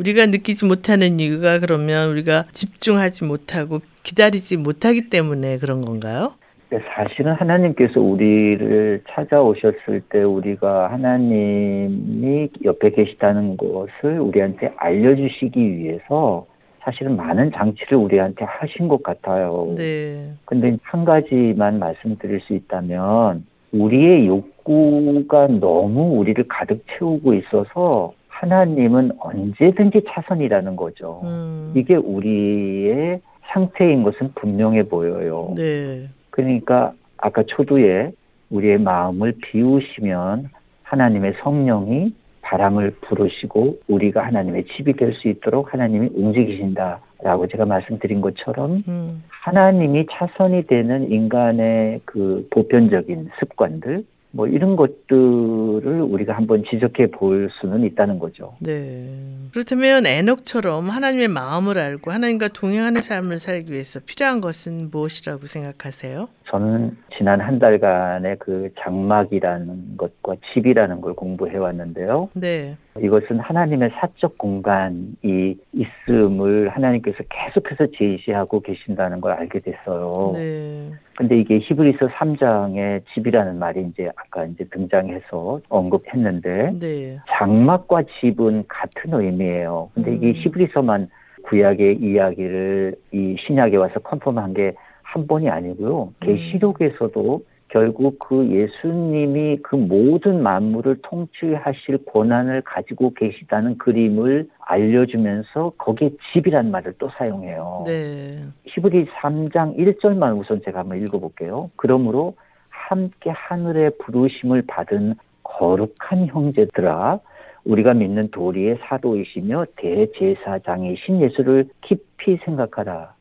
우리가 0.00 0.24
느끼지 0.26 0.64
못하는 0.64 1.20
이유가 1.20 1.58
그러면 1.58 2.08
우리가 2.08 2.44
집중하지 2.52 3.24
못하고 3.24 3.80
기다리지 4.02 4.56
못하기 4.56 5.10
때문에 5.10 5.58
그런 5.58 5.82
건가요? 5.82 6.32
사실은 6.70 7.32
하나님께서 7.32 8.00
우리를 8.00 9.02
찾아오셨을 9.10 10.02
때 10.08 10.22
우리가 10.22 10.90
하나님이 10.90 12.48
옆에 12.64 12.90
계시다는 12.90 13.58
것을 13.58 14.20
우리한테 14.20 14.72
알려주시기 14.76 15.76
위해서 15.78 16.46
사실은 16.82 17.16
많은 17.16 17.50
장치를 17.52 17.98
우리한테 17.98 18.46
하신 18.46 18.88
것 18.88 19.02
같아요. 19.02 19.74
네. 19.76 20.32
근데 20.46 20.78
한 20.82 21.04
가지만 21.04 21.78
말씀드릴 21.78 22.40
수 22.40 22.54
있다면 22.54 23.44
우리의 23.72 24.26
욕구가 24.28 25.48
너무 25.48 26.18
우리를 26.18 26.42
가득 26.48 26.82
채우고 26.88 27.34
있어서 27.34 28.14
하나님은 28.40 29.12
언제든지 29.18 30.02
차선이라는 30.08 30.74
거죠. 30.76 31.20
음. 31.24 31.72
이게 31.76 31.94
우리의 31.94 33.20
상태인 33.52 34.02
것은 34.02 34.32
분명해 34.34 34.84
보여요. 34.84 35.52
네. 35.56 36.08
그러니까 36.30 36.92
아까 37.18 37.42
초두에 37.42 38.12
우리의 38.50 38.78
마음을 38.78 39.34
비우시면 39.42 40.48
하나님의 40.84 41.34
성령이 41.42 42.14
바람을 42.40 42.96
부르시고 43.02 43.78
우리가 43.88 44.24
하나님의 44.24 44.64
집이 44.74 44.94
될 44.94 45.12
수 45.14 45.28
있도록 45.28 45.74
하나님이 45.74 46.08
움직이신다라고 46.14 47.46
제가 47.48 47.66
말씀드린 47.66 48.22
것처럼 48.22 48.82
음. 48.88 49.22
하나님이 49.28 50.06
차선이 50.10 50.66
되는 50.66 51.10
인간의 51.12 52.00
그 52.06 52.48
보편적인 52.50 53.28
습관들 53.38 54.04
뭐 54.32 54.46
이런 54.46 54.76
것들을 54.76 56.02
우리가 56.02 56.34
한번 56.34 56.64
지적해 56.70 57.10
볼 57.10 57.50
수는 57.60 57.84
있다는 57.84 58.18
거죠. 58.18 58.54
네. 58.60 59.08
그렇다면 59.52 60.06
에녹처럼 60.06 60.88
하나님의 60.88 61.28
마음을 61.28 61.78
알고 61.78 62.12
하나님과 62.12 62.48
동행하는 62.48 63.00
삶을 63.00 63.38
살기 63.38 63.72
위해서 63.72 64.00
필요한 64.04 64.40
것은 64.40 64.90
무엇이라고 64.90 65.46
생각하세요? 65.46 66.28
저는 66.50 66.96
지난 67.16 67.40
한 67.40 67.58
달간의 67.58 68.36
그 68.38 68.70
장막이라는 68.80 69.96
것과 69.96 70.36
집이라는 70.52 71.00
걸 71.00 71.14
공부해 71.14 71.56
왔는데요. 71.56 72.28
네. 72.34 72.76
이것은 72.98 73.38
하나님의 73.38 73.90
사적 73.94 74.36
공간이 74.36 75.14
있음을 75.22 76.68
하나님께서 76.70 77.18
계속해서 77.28 77.86
제시하고 77.96 78.60
계신다는 78.60 79.20
걸 79.20 79.32
알게 79.32 79.60
됐어요. 79.60 80.32
네. 80.34 80.90
근데 81.16 81.38
이게 81.38 81.58
히브리서 81.58 82.08
3장에 82.08 83.02
집이라는 83.14 83.58
말이 83.58 83.86
이제 83.90 84.10
아까 84.16 84.44
이제 84.44 84.64
등장해서 84.70 85.60
언급했는데 85.68 86.78
네. 86.80 87.18
장막과 87.28 88.02
집은 88.20 88.64
같은 88.66 89.14
의미예요. 89.14 89.90
근데 89.94 90.14
이게 90.14 90.28
음. 90.28 90.32
히브리서만 90.34 91.08
구약의 91.44 91.98
이야기를 92.00 92.96
이 93.12 93.36
신약에 93.46 93.76
와서 93.76 94.00
컨펌한 94.00 94.54
게 94.54 94.74
한 95.12 95.26
번이 95.26 95.48
아니고요. 95.48 96.02
음. 96.02 96.14
계시록에서도 96.20 97.42
결국 97.70 98.18
그 98.18 98.48
예수님이 98.48 99.58
그 99.62 99.76
모든 99.76 100.42
만물을 100.42 101.02
통치하실 101.02 102.04
권한을 102.04 102.62
가지고 102.62 103.14
계시다는 103.14 103.78
그림을 103.78 104.48
알려주면서 104.58 105.74
거기에 105.78 106.10
집이란 106.32 106.72
말을 106.72 106.94
또 106.98 107.08
사용해요. 107.16 107.84
네. 107.86 108.44
히브리 108.64 109.06
3장 109.06 109.78
1절만 109.78 110.38
우선 110.38 110.60
제가 110.64 110.80
한번 110.80 111.00
읽어볼게요. 111.02 111.70
그러므로 111.76 112.34
함께 112.68 113.30
하늘의 113.30 113.92
부르심을 113.98 114.64
받은 114.66 115.14
거룩한 115.44 116.26
형제들아 116.26 117.20
우리가 117.64 117.94
믿는 117.94 118.32
도리의 118.32 118.78
사도이시며 118.82 119.66
대제사장이신 119.76 121.20
예수를 121.20 121.68
깊이 121.82 122.36
생각하라. 122.44 123.14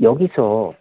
여기서 0.00 0.74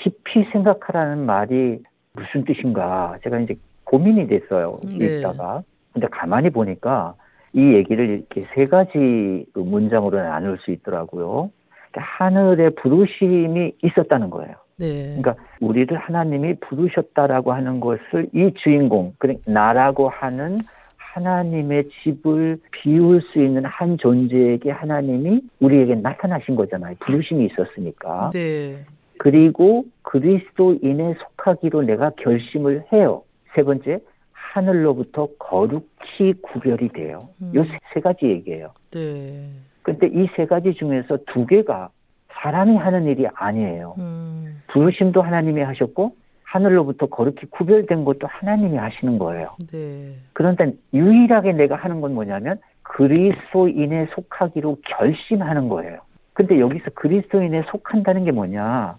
깊이 0.00 0.44
생각하라는 0.50 1.26
말이 1.26 1.78
무슨 2.16 2.44
뜻인가 2.44 3.16
제가 3.22 3.38
이제 3.40 3.54
고민이 3.84 4.26
됐어요. 4.26 4.80
네. 4.98 5.18
읽다가. 5.18 5.62
근데 5.92 6.08
가만히 6.08 6.50
보니까 6.50 7.14
이 7.52 7.74
얘기를 7.74 8.08
이렇게 8.08 8.46
세 8.54 8.66
가지 8.66 9.46
그 9.52 9.60
문장으로 9.60 10.18
나눌 10.18 10.58
수 10.58 10.70
있더라고요. 10.72 11.50
그러니까 11.90 12.00
하늘의 12.00 12.74
부르심이 12.74 13.72
있었다는 13.82 14.30
거예요. 14.30 14.54
네. 14.78 15.16
그러니까 15.16 15.36
우리를 15.60 15.96
하나님이 15.96 16.56
부르셨다라고 16.60 17.52
하는 17.52 17.80
것을 17.80 18.28
이 18.34 18.52
주인공, 18.62 19.14
그러니까 19.18 19.50
나라고 19.50 20.08
하는 20.08 20.60
하나님의 20.96 21.88
집을 22.02 22.58
비울 22.72 23.22
수 23.22 23.42
있는 23.42 23.64
한 23.64 23.96
존재에게 23.96 24.70
하나님이 24.70 25.40
우리에게 25.60 25.94
나타나신 25.94 26.56
거잖아요. 26.56 26.94
부르심이 27.00 27.46
있었으니까. 27.46 28.30
네. 28.34 28.84
그리고 29.18 29.84
그리스도인에 30.02 31.14
속하기로 31.14 31.82
내가 31.82 32.10
결심을 32.18 32.84
해요. 32.92 33.22
세 33.54 33.62
번째, 33.62 33.98
하늘로부터 34.32 35.28
거룩히 35.38 36.32
구별이 36.42 36.88
돼요. 36.90 37.28
음. 37.42 37.52
요세 37.54 38.00
가지 38.02 38.26
얘기예요. 38.26 38.72
네. 38.92 39.48
근데 39.82 40.06
이 40.08 40.26
세 40.36 40.46
가지 40.46 40.74
중에서 40.74 41.18
두 41.26 41.46
개가 41.46 41.90
사람이 42.32 42.76
하는 42.76 43.06
일이 43.06 43.26
아니에요. 43.34 43.94
음. 43.98 44.62
부르심도 44.68 45.22
하나님이 45.22 45.62
하셨고 45.62 46.12
하늘로부터 46.44 47.06
거룩히 47.06 47.46
구별된 47.50 48.04
것도 48.04 48.26
하나님이 48.26 48.76
하시는 48.76 49.18
거예요. 49.18 49.56
네. 49.72 50.14
그런데 50.32 50.72
유일하게 50.94 51.52
내가 51.52 51.76
하는 51.76 52.00
건 52.00 52.14
뭐냐면 52.14 52.58
그리스도인에 52.82 54.06
속하기로 54.14 54.78
결심하는 54.84 55.68
거예요. 55.68 55.98
근데 56.34 56.60
여기서 56.60 56.90
그리스도인에 56.94 57.62
속한다는 57.70 58.24
게 58.24 58.30
뭐냐? 58.30 58.96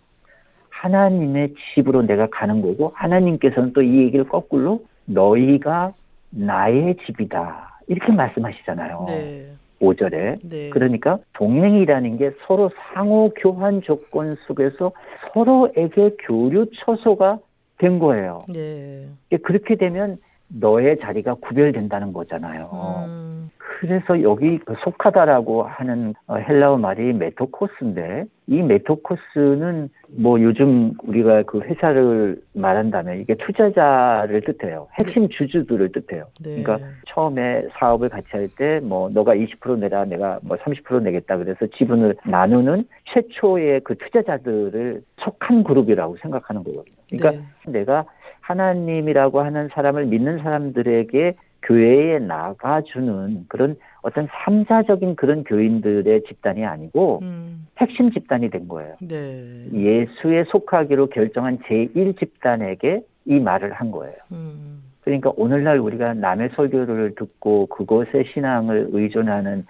하나님의 0.81 1.53
집으로 1.73 2.01
내가 2.03 2.27
가는 2.27 2.61
거고 2.61 2.91
하나님께서는 2.95 3.73
또 3.73 3.81
이 3.81 3.99
얘기를 3.99 4.25
거꾸로 4.27 4.83
너희가 5.05 5.93
나의 6.29 6.97
집이다. 7.05 7.79
이렇게 7.87 8.11
말씀하시잖아요. 8.11 9.05
네. 9.07 9.51
5절에. 9.81 10.39
네. 10.43 10.69
그러니까 10.71 11.19
동행이라는 11.33 12.17
게 12.17 12.31
서로 12.45 12.69
상호 12.93 13.31
교환 13.37 13.81
조건 13.81 14.35
속에서 14.47 14.91
서로에게 15.33 16.15
교류 16.25 16.65
처소가 16.75 17.39
된 17.77 17.99
거예요. 17.99 18.43
네. 18.53 19.07
그렇게 19.43 19.75
되면 19.75 20.17
너의 20.49 20.99
자리가 20.99 21.35
구별된다는 21.35 22.13
거잖아요. 22.13 22.69
음. 23.07 23.49
그래서 23.79 24.23
여기 24.23 24.57
그 24.57 24.73
속하다라고 24.83 25.61
하는 25.61 26.15
어, 26.25 26.37
헬라어 26.37 26.77
말이 26.77 27.13
메토코스인데 27.13 28.25
이 28.47 28.61
메토코스는 28.63 29.89
뭐 30.17 30.41
요즘 30.41 30.93
우리가 31.03 31.43
그 31.43 31.59
회사를 31.61 32.41
말한다면 32.53 33.19
이게 33.19 33.35
투자자를 33.35 34.41
뜻해요. 34.41 34.87
핵심 34.99 35.29
주주들을 35.29 35.91
뜻해요. 35.91 36.25
네. 36.43 36.63
그러니까 36.63 36.79
처음에 37.07 37.67
사업을 37.77 38.09
같이 38.09 38.27
할 38.31 38.47
때 38.57 38.79
뭐 38.81 39.09
너가 39.09 39.35
20% 39.35 39.77
내라 39.79 40.05
내가 40.05 40.39
뭐 40.41 40.57
30% 40.57 41.03
내겠다 41.03 41.37
그래서 41.37 41.67
지분을 41.77 42.15
나누는 42.25 42.85
최초의 43.13 43.81
그 43.83 43.95
투자자들을 43.95 45.01
속한 45.21 45.63
그룹이라고 45.63 46.17
생각하는 46.21 46.63
거거든요. 46.63 46.95
그러니까 47.11 47.43
네. 47.65 47.71
내가 47.79 48.05
하나님이라고 48.47 49.41
하는 49.41 49.67
사람을 49.73 50.05
믿는 50.05 50.39
사람들에게 50.39 51.35
교회에 51.63 52.19
나가주는 52.19 53.45
그런 53.49 53.75
어떤 54.01 54.27
삼자적인 54.31 55.17
그런 55.17 55.43
교인들의 55.43 56.23
집단이 56.23 56.65
아니고 56.65 57.19
음. 57.23 57.67
핵심 57.77 58.11
집단이 58.11 58.49
된 58.49 58.69
거예요. 58.69 58.95
네. 59.01 59.67
예수에 59.73 60.45
속하기로 60.45 61.07
결정한 61.07 61.59
제1집단에게 61.59 63.03
이 63.25 63.39
말을 63.39 63.73
한 63.73 63.91
거예요. 63.91 64.15
음. 64.31 64.81
그러니까 65.01 65.31
오늘날 65.35 65.79
우리가 65.79 66.13
남의 66.13 66.51
설교를 66.55 67.15
듣고 67.15 67.65
그것의 67.67 68.25
신앙을 68.33 68.89
의존하는 68.91 69.65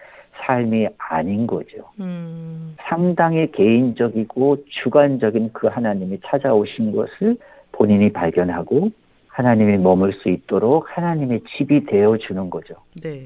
삶이 0.45 0.87
아닌 0.99 1.47
거죠. 1.47 1.89
음. 1.99 2.75
상당히 2.81 3.51
개인적이고 3.51 4.57
주관적인 4.83 5.49
그 5.53 5.65
하나님이 5.65 6.19
찾아오신 6.25 6.91
것을 6.91 7.37
본인이 7.77 8.11
발견하고 8.11 8.91
하나님이 9.27 9.77
머물 9.77 10.13
수 10.21 10.29
있도록 10.29 10.85
하나님의 10.89 11.41
집이 11.55 11.85
되어 11.85 12.17
주는 12.17 12.49
거죠. 12.49 12.73
네. 13.01 13.21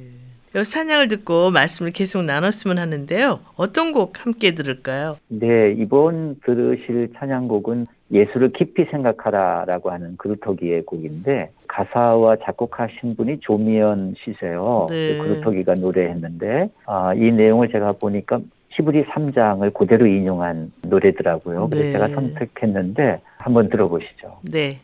찬양을 0.54 1.08
듣고 1.08 1.50
말씀을 1.52 1.92
계속 1.92 2.24
나눴으면 2.24 2.78
하는데요. 2.78 3.40
어떤 3.56 3.94
곡 3.94 4.26
함께 4.26 4.54
들을까요? 4.54 5.16
네, 5.30 5.72
이번 5.78 6.42
들으실 6.44 7.14
찬양곡은 7.18 7.86
예수를 8.12 8.52
깊이 8.52 8.84
생각하라라고 8.92 9.92
하는 9.92 10.18
그루터기의 10.18 10.84
곡인데 10.84 11.52
가사와 11.70 12.36
작곡하신 12.44 13.16
분이 13.16 13.40
조미연 13.40 14.16
씨세요. 14.18 14.88
네. 14.90 15.18
그루터기가 15.20 15.76
노래했는데 15.76 16.70
아, 16.86 17.14
이 17.14 17.32
내용을 17.32 17.70
제가 17.70 17.94
보니까 17.94 18.42
시브리 18.76 19.06
3장을 19.06 19.74
그대로 19.74 20.06
인용한 20.06 20.74
노래더라고요. 20.88 21.70
그래서 21.70 21.86
네. 21.86 21.92
제가 21.94 22.10
선택했는데 22.10 23.22
한번 23.44 23.70
들어보시죠. 23.70 24.40
네. 24.44 24.80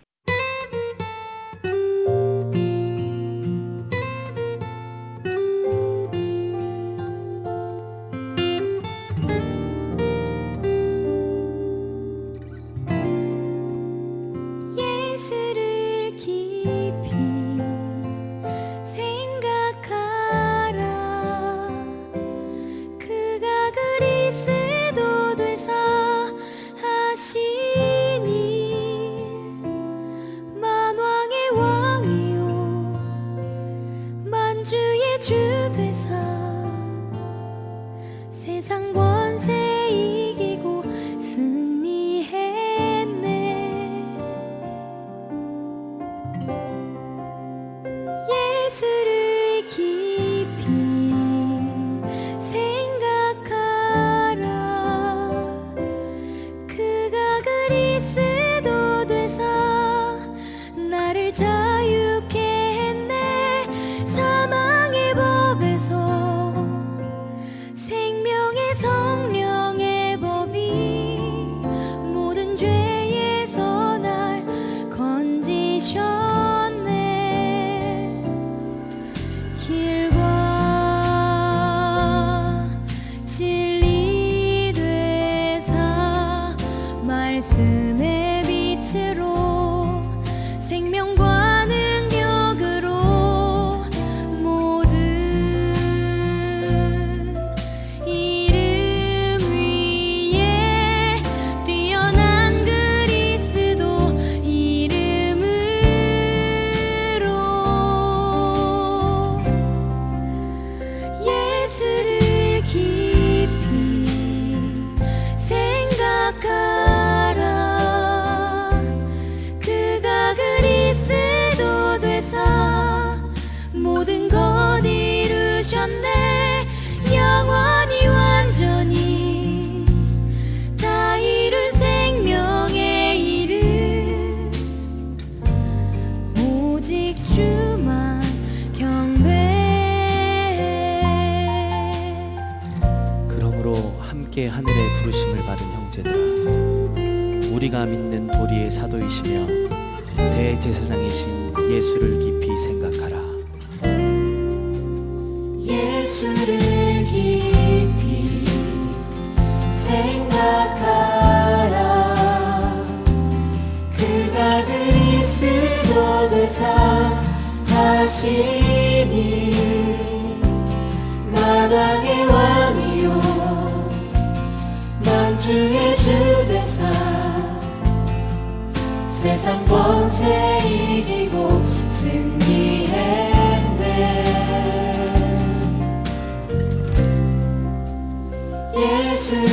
예수를 189.07 189.47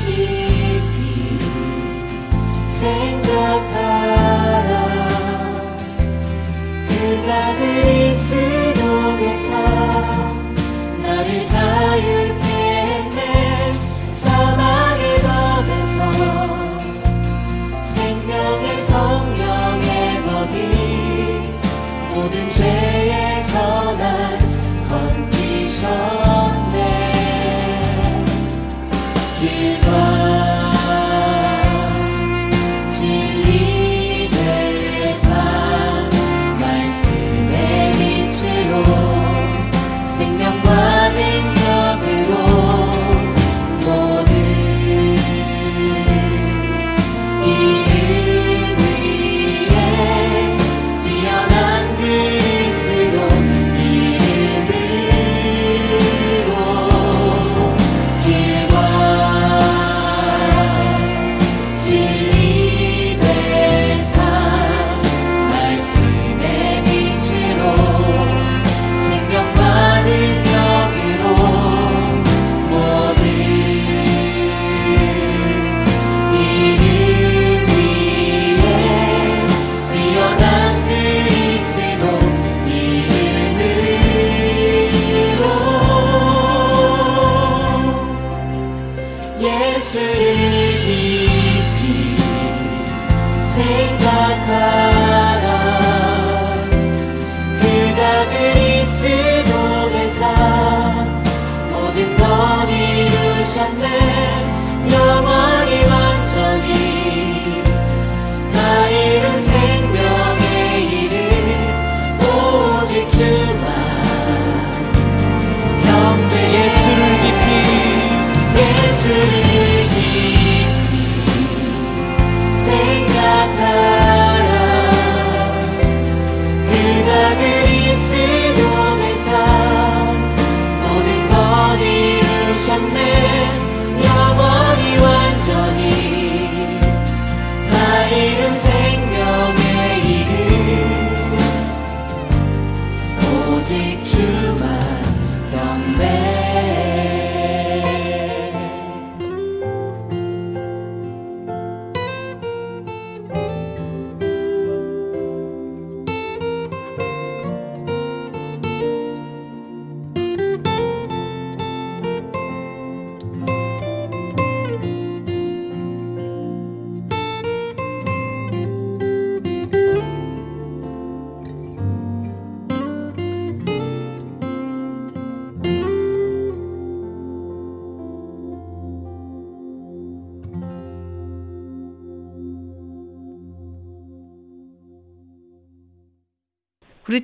깊이 0.00 1.38
생각하 2.64 3.83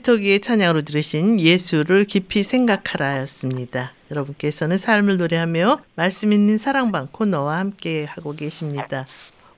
브리토기의 0.00 0.40
찬양으로 0.40 0.82
들으신 0.82 1.40
예수를 1.40 2.04
깊이 2.04 2.42
생각하라였습니다. 2.42 3.92
여러분께서는 4.10 4.76
삶을 4.76 5.16
노래하며 5.18 5.80
말씀 5.96 6.32
있는 6.32 6.58
사랑방 6.58 7.08
코너와 7.10 7.58
함께 7.58 8.04
하고 8.04 8.32
계십니다. 8.32 9.06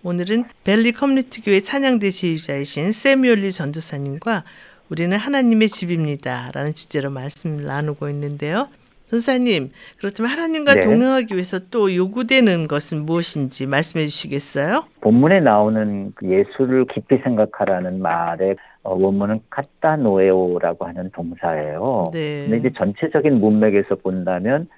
오늘은 0.03 0.45
벨리 0.65 0.93
커뮤니티 0.93 1.43
교회 1.43 1.61
찬양대 1.61 2.11
지휘자이신 2.11 2.93
세뮤얼리 2.93 3.53
전도사님과 3.53 4.45
우리는 4.91 5.17
하나님의 5.17 5.69
집입니다. 5.69 6.51
라는 6.53 6.75
주제로 6.75 7.11
말씀을 7.11 7.65
나누고 7.65 8.09
있는데요. 8.11 8.69
전사님, 9.07 9.71
그렇다면 9.99 10.33
하나님과 10.33 10.75
네. 10.75 10.81
동행하기 10.81 11.35
위해서 11.35 11.59
또 11.71 11.95
요구되는 11.95 12.67
것은 12.67 13.05
무엇인지 13.05 13.67
말씀해 13.67 14.07
주시겠어요? 14.07 14.87
본문에 15.03 15.41
나오는 15.41 16.13
그 16.15 16.27
예수를 16.27 16.87
깊이 16.87 17.19
생각하라는 17.23 18.01
말에 18.01 18.57
어, 18.85 18.95
원문은 18.95 19.41
카타노에오라고 19.51 20.87
하는 20.87 21.11
동사예요. 21.11 22.11
네. 22.13 22.45
근데 22.45 22.59
이제 22.59 22.73
전체적인 22.77 23.41
문맥에서 23.41 23.97
본다면 23.97 24.69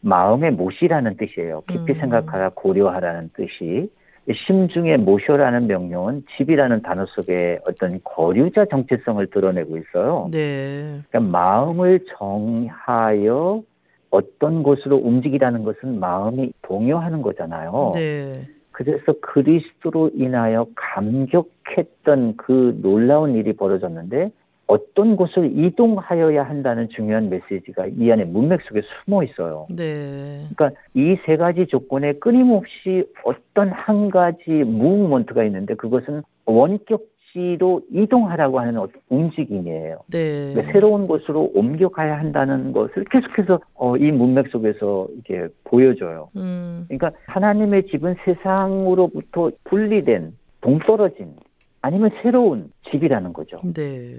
마음의 0.00 0.52
못이라는 0.52 1.16
뜻이에요. 1.16 1.62
깊이 1.68 1.92
음. 1.92 2.00
생각하라, 2.00 2.50
고려하라는 2.54 3.30
뜻이. 3.34 3.88
심중에 4.46 4.98
모셔라는 4.98 5.66
명령은 5.66 6.24
집이라는 6.36 6.82
단어 6.82 7.06
속에 7.06 7.58
어떤 7.66 8.00
거류자 8.04 8.66
정체성을 8.66 9.24
드러내고 9.28 9.76
있어요. 9.78 10.28
네. 10.30 11.00
그러니까 11.08 11.20
마음을 11.20 12.00
정하여 12.18 13.62
어떤 14.10 14.62
곳으로 14.62 14.96
움직이라는 14.96 15.64
것은 15.64 15.98
마음이 15.98 16.52
동요하는 16.62 17.22
거잖아요. 17.22 17.92
네. 17.94 18.46
그래서 18.72 19.14
그리스도로 19.20 20.10
인하여 20.14 20.66
감격했던 20.74 22.36
그 22.36 22.78
놀라운 22.82 23.34
일이 23.34 23.52
벌어졌는데 23.52 24.30
어떤 24.66 25.16
곳을 25.16 25.50
이동하여야 25.58 26.44
한다는 26.44 26.88
중요한 26.88 27.28
메시지가 27.28 27.88
이 27.98 28.10
안에 28.10 28.24
문맥 28.24 28.62
속에 28.62 28.80
숨어 29.04 29.22
있어요. 29.24 29.66
네. 29.68 30.46
그러니까 30.54 30.70
이 30.94 31.16
세 31.26 31.36
가지 31.36 31.66
조건에 31.66 32.14
끊임없이 32.14 33.04
어떤 33.24 33.68
한 33.70 34.08
가지 34.10 34.50
무브먼트가 34.50 35.44
있는데 35.44 35.74
그것은 35.74 36.22
원격 36.46 37.02
도시로 37.32 37.82
이동하라고 37.90 38.60
하는 38.60 38.86
움직임이에요. 39.08 39.98
네. 40.10 40.52
그러니까 40.52 40.72
새로운 40.72 41.06
곳으로 41.06 41.50
옮겨가야 41.54 42.18
한다는 42.18 42.72
것을 42.72 43.04
계속해서 43.04 43.60
어, 43.74 43.96
이 43.96 44.10
문맥 44.10 44.48
속에서 44.48 45.08
이게 45.18 45.48
보여줘요. 45.64 46.30
음. 46.36 46.84
그러니까 46.88 47.12
하나님의 47.26 47.86
집은 47.88 48.16
세상으로부터 48.24 49.50
분리된 49.64 50.36
동떨어진 50.60 51.34
아니면 51.80 52.10
새로운 52.22 52.70
집이라는 52.90 53.32
거죠. 53.32 53.60
네. 53.74 54.16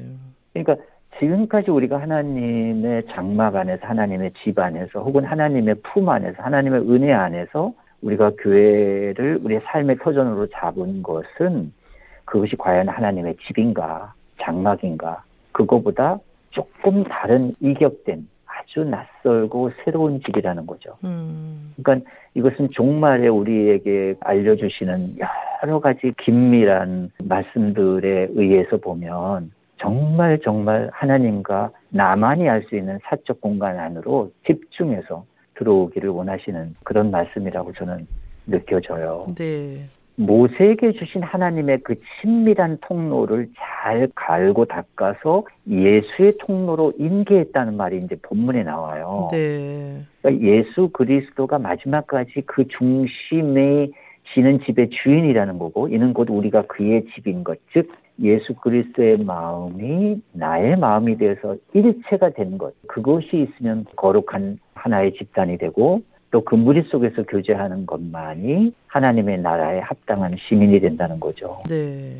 그러니까 0.51 0.76
지금까지 1.20 1.72
우리가 1.72 2.01
하나님의 2.01 3.03
장막 3.11 3.55
안에서 3.55 3.86
하나님의 3.86 4.32
집 4.43 4.57
안에서 4.57 5.01
혹은 5.01 5.24
하나님의 5.24 5.76
품 5.84 6.09
안에서 6.09 6.41
하나님의 6.41 6.82
은혜 6.89 7.14
안에서 7.14 7.74
우리가 8.01 8.32
교회를 8.39 9.39
우리의 9.43 9.61
삶의 9.64 9.97
터전으로 9.99 10.47
잡은 10.47 11.03
것은 11.03 11.72
그것이 12.34 12.55
과연 12.55 12.89
하나님의 12.89 13.36
집인가, 13.45 14.11
장막인가, 14.41 15.23
그거보다 15.51 16.17
조금 16.49 17.03
다른 17.03 17.53
이격된 17.59 18.27
아주 18.47 18.84
낯설고 18.86 19.69
새로운 19.84 20.19
집이라는 20.19 20.65
거죠. 20.65 20.97
음. 21.03 21.75
그러니까 21.84 22.09
이것은 22.34 22.69
종말에 22.71 23.27
우리에게 23.27 24.15
알려주시는 24.21 25.17
여러 25.61 25.79
가지 25.79 26.11
긴밀한 26.23 27.11
말씀들에 27.23 28.29
의해서 28.31 28.77
보면 28.77 29.51
정말 29.77 30.39
정말 30.43 30.89
하나님과 30.91 31.69
나만이 31.89 32.49
알 32.49 32.63
수 32.67 32.75
있는 32.75 32.97
사적 33.03 33.41
공간 33.41 33.77
안으로 33.77 34.31
집중해서 34.47 35.23
들어오기를 35.53 36.09
원하시는 36.09 36.77
그런 36.84 37.11
말씀이라고 37.11 37.73
저는 37.73 38.07
느껴져요. 38.47 39.23
네. 39.36 39.86
모세에게 40.16 40.93
주신 40.93 41.24
하나님의 41.24 41.80
그 41.84 41.95
친밀한 42.22 42.78
통로를 42.82 43.49
잘 43.57 44.07
갈고 44.16 44.66
닦아서 44.66 45.43
예수의 45.68 46.34
통로로 46.39 46.93
인계했다는 46.97 47.76
말이 47.76 47.97
이제 47.97 48.16
본문에 48.22 48.64
나와요. 48.64 49.30
네. 49.32 50.03
그러니까 50.22 50.45
예수 50.45 50.89
그리스도가 50.89 51.57
마지막까지 51.59 52.43
그 52.45 52.68
중심에 52.68 53.89
지는 54.34 54.59
집의 54.61 54.89
주인이라는 54.89 55.59
거고 55.59 55.88
이는 55.89 56.14
곧 56.14 56.30
우리가 56.30 56.64
그의 56.68 57.05
집인 57.14 57.43
것. 57.43 57.59
즉 57.74 57.91
예수 58.22 58.53
그리스도의 58.55 59.18
마음이 59.18 60.22
나의 60.34 60.78
마음이 60.78 61.18
되어서 61.18 61.55
일체가 61.74 62.30
된 62.30 62.57
것. 62.57 62.74
그것이 62.88 63.47
있으면 63.47 63.86
거룩한 63.95 64.59
하나의 64.76 65.14
집단이 65.14 65.57
되고 65.57 66.01
또 66.34 66.41
그 66.41 66.55
무리 66.55 66.81
속에서 66.81 67.21
교제하는 67.23 67.86
것만이 67.86 68.73
하나님의 68.88 69.41
나라에 69.41 69.79
합당한 69.79 70.36
시민이 70.36 70.79
된다는 70.79 71.19
거죠. 71.19 71.59
네. 71.69 72.15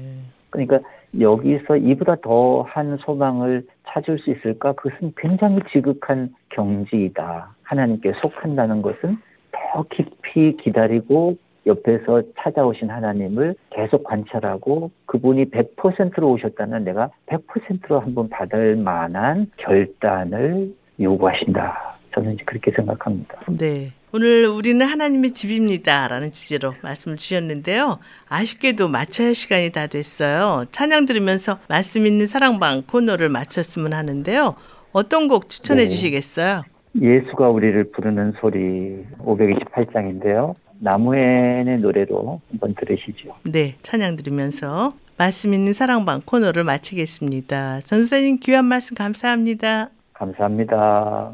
그러니까 0.52 0.80
여기서 1.20 1.78
이보다 1.78 2.18
더한 2.18 2.98
소망을 2.98 3.66
찾을 3.88 4.20
수 4.20 4.30
있을까? 4.30 4.74
그것은 4.74 5.14
굉장히 5.18 5.60
지극한 5.72 6.34
경지이다. 6.50 7.56
하나님께 7.64 8.14
속한다는 8.22 8.84
것은 8.84 9.18
더 9.52 9.84
깊이 9.90 10.58
기다리고 10.58 11.36
옆에서 11.66 12.22
찾아오신 12.38 12.92
하나님을 12.92 13.56
계속 13.72 14.04
관찰하고 14.04 14.92
그분이 15.08 15.46
100%로 15.46 16.34
오셨다면 16.34 16.84
내가 16.84 17.10
100%로 17.26 18.00
한번 18.00 18.30
받을 18.30 18.76
만한 18.76 19.50
결단을 19.58 20.72
요구하신다. 21.00 21.98
저는 22.14 22.38
그렇게 22.46 22.70
생각합니다. 22.72 23.40
네. 23.58 23.92
오늘 24.16 24.46
우리는 24.46 24.86
하나님의 24.86 25.32
집입니다. 25.32 26.08
라는 26.08 26.32
주제로 26.32 26.76
말씀을 26.84 27.18
주셨는데요. 27.18 27.98
아쉽게도 28.30 28.88
마쳐야 28.88 29.28
할 29.28 29.36
시간이 29.36 29.72
다 29.72 29.88
됐어요. 29.88 30.66
찬양 30.70 31.08
들으면서 31.08 31.58
말씀 31.68 32.06
있는 32.06 32.28
사랑방 32.28 32.84
코너를 32.84 33.30
마쳤으면 33.30 33.92
하는데요. 33.92 34.54
어떤 34.92 35.28
곡 35.28 35.50
추천해 35.50 35.86
네. 35.86 35.88
주시겠어요? 35.88 36.62
예수가 36.96 37.50
우리를 37.50 37.92
부르는 37.92 38.34
소리 38.40 39.04
528장인데요. 39.18 40.54
나무엔의 40.78 41.80
노래로 41.80 42.40
한번 42.52 42.76
들으시죠. 42.76 43.36
네, 43.46 43.78
찬양 43.82 44.16
들으면서 44.18 44.94
말씀 45.18 45.56
있는 45.56 45.74
사랑방 45.74 46.22
코너를 46.24 46.64
마치겠습니다. 46.64 47.80
전사님 47.80 48.38
귀한 48.42 48.66
말씀 48.66 48.96
감사합니다. 48.96 49.90
감사합니다. 50.14 51.34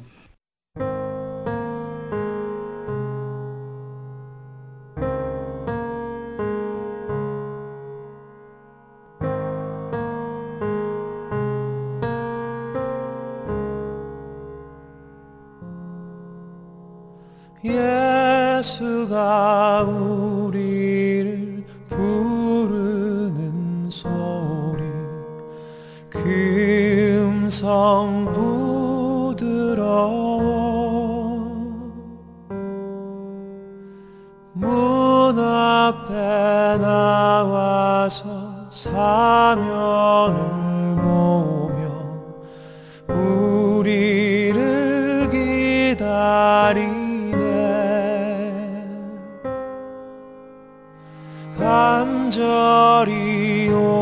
금성 28.00 28.32
부드러워 29.36 29.90
문 34.54 35.38
앞에 35.38 36.78
나와서 36.80 38.24
사면을 38.70 40.34
모며 40.96 41.76
우리를 43.10 44.58
기다리 45.30 46.88
간절히 51.58 52.94
오 53.74 53.99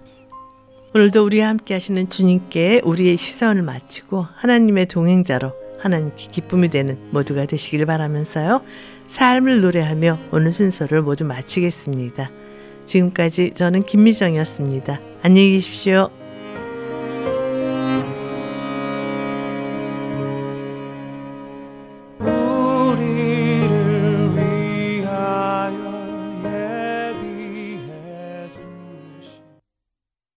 오늘도 0.96 1.24
우리와 1.24 1.46
함께 1.46 1.74
하시는 1.74 2.08
주님께 2.08 2.80
우리의 2.82 3.16
시선을 3.16 3.62
마치고 3.62 4.26
하나님의 4.34 4.86
동행자로 4.86 5.52
하나님께 5.78 6.26
기쁨이 6.32 6.70
되는 6.70 6.98
모두가 7.12 7.46
되시길 7.46 7.86
바라면서요. 7.86 8.62
삶을 9.06 9.60
노래하며 9.60 10.18
오늘 10.32 10.52
순서를 10.52 11.02
모두 11.02 11.24
마치겠습니다. 11.24 12.32
지금까지 12.84 13.52
저는 13.52 13.84
김미정이었습니다. 13.84 15.00
안녕히 15.22 15.52
계십시오. 15.52 16.17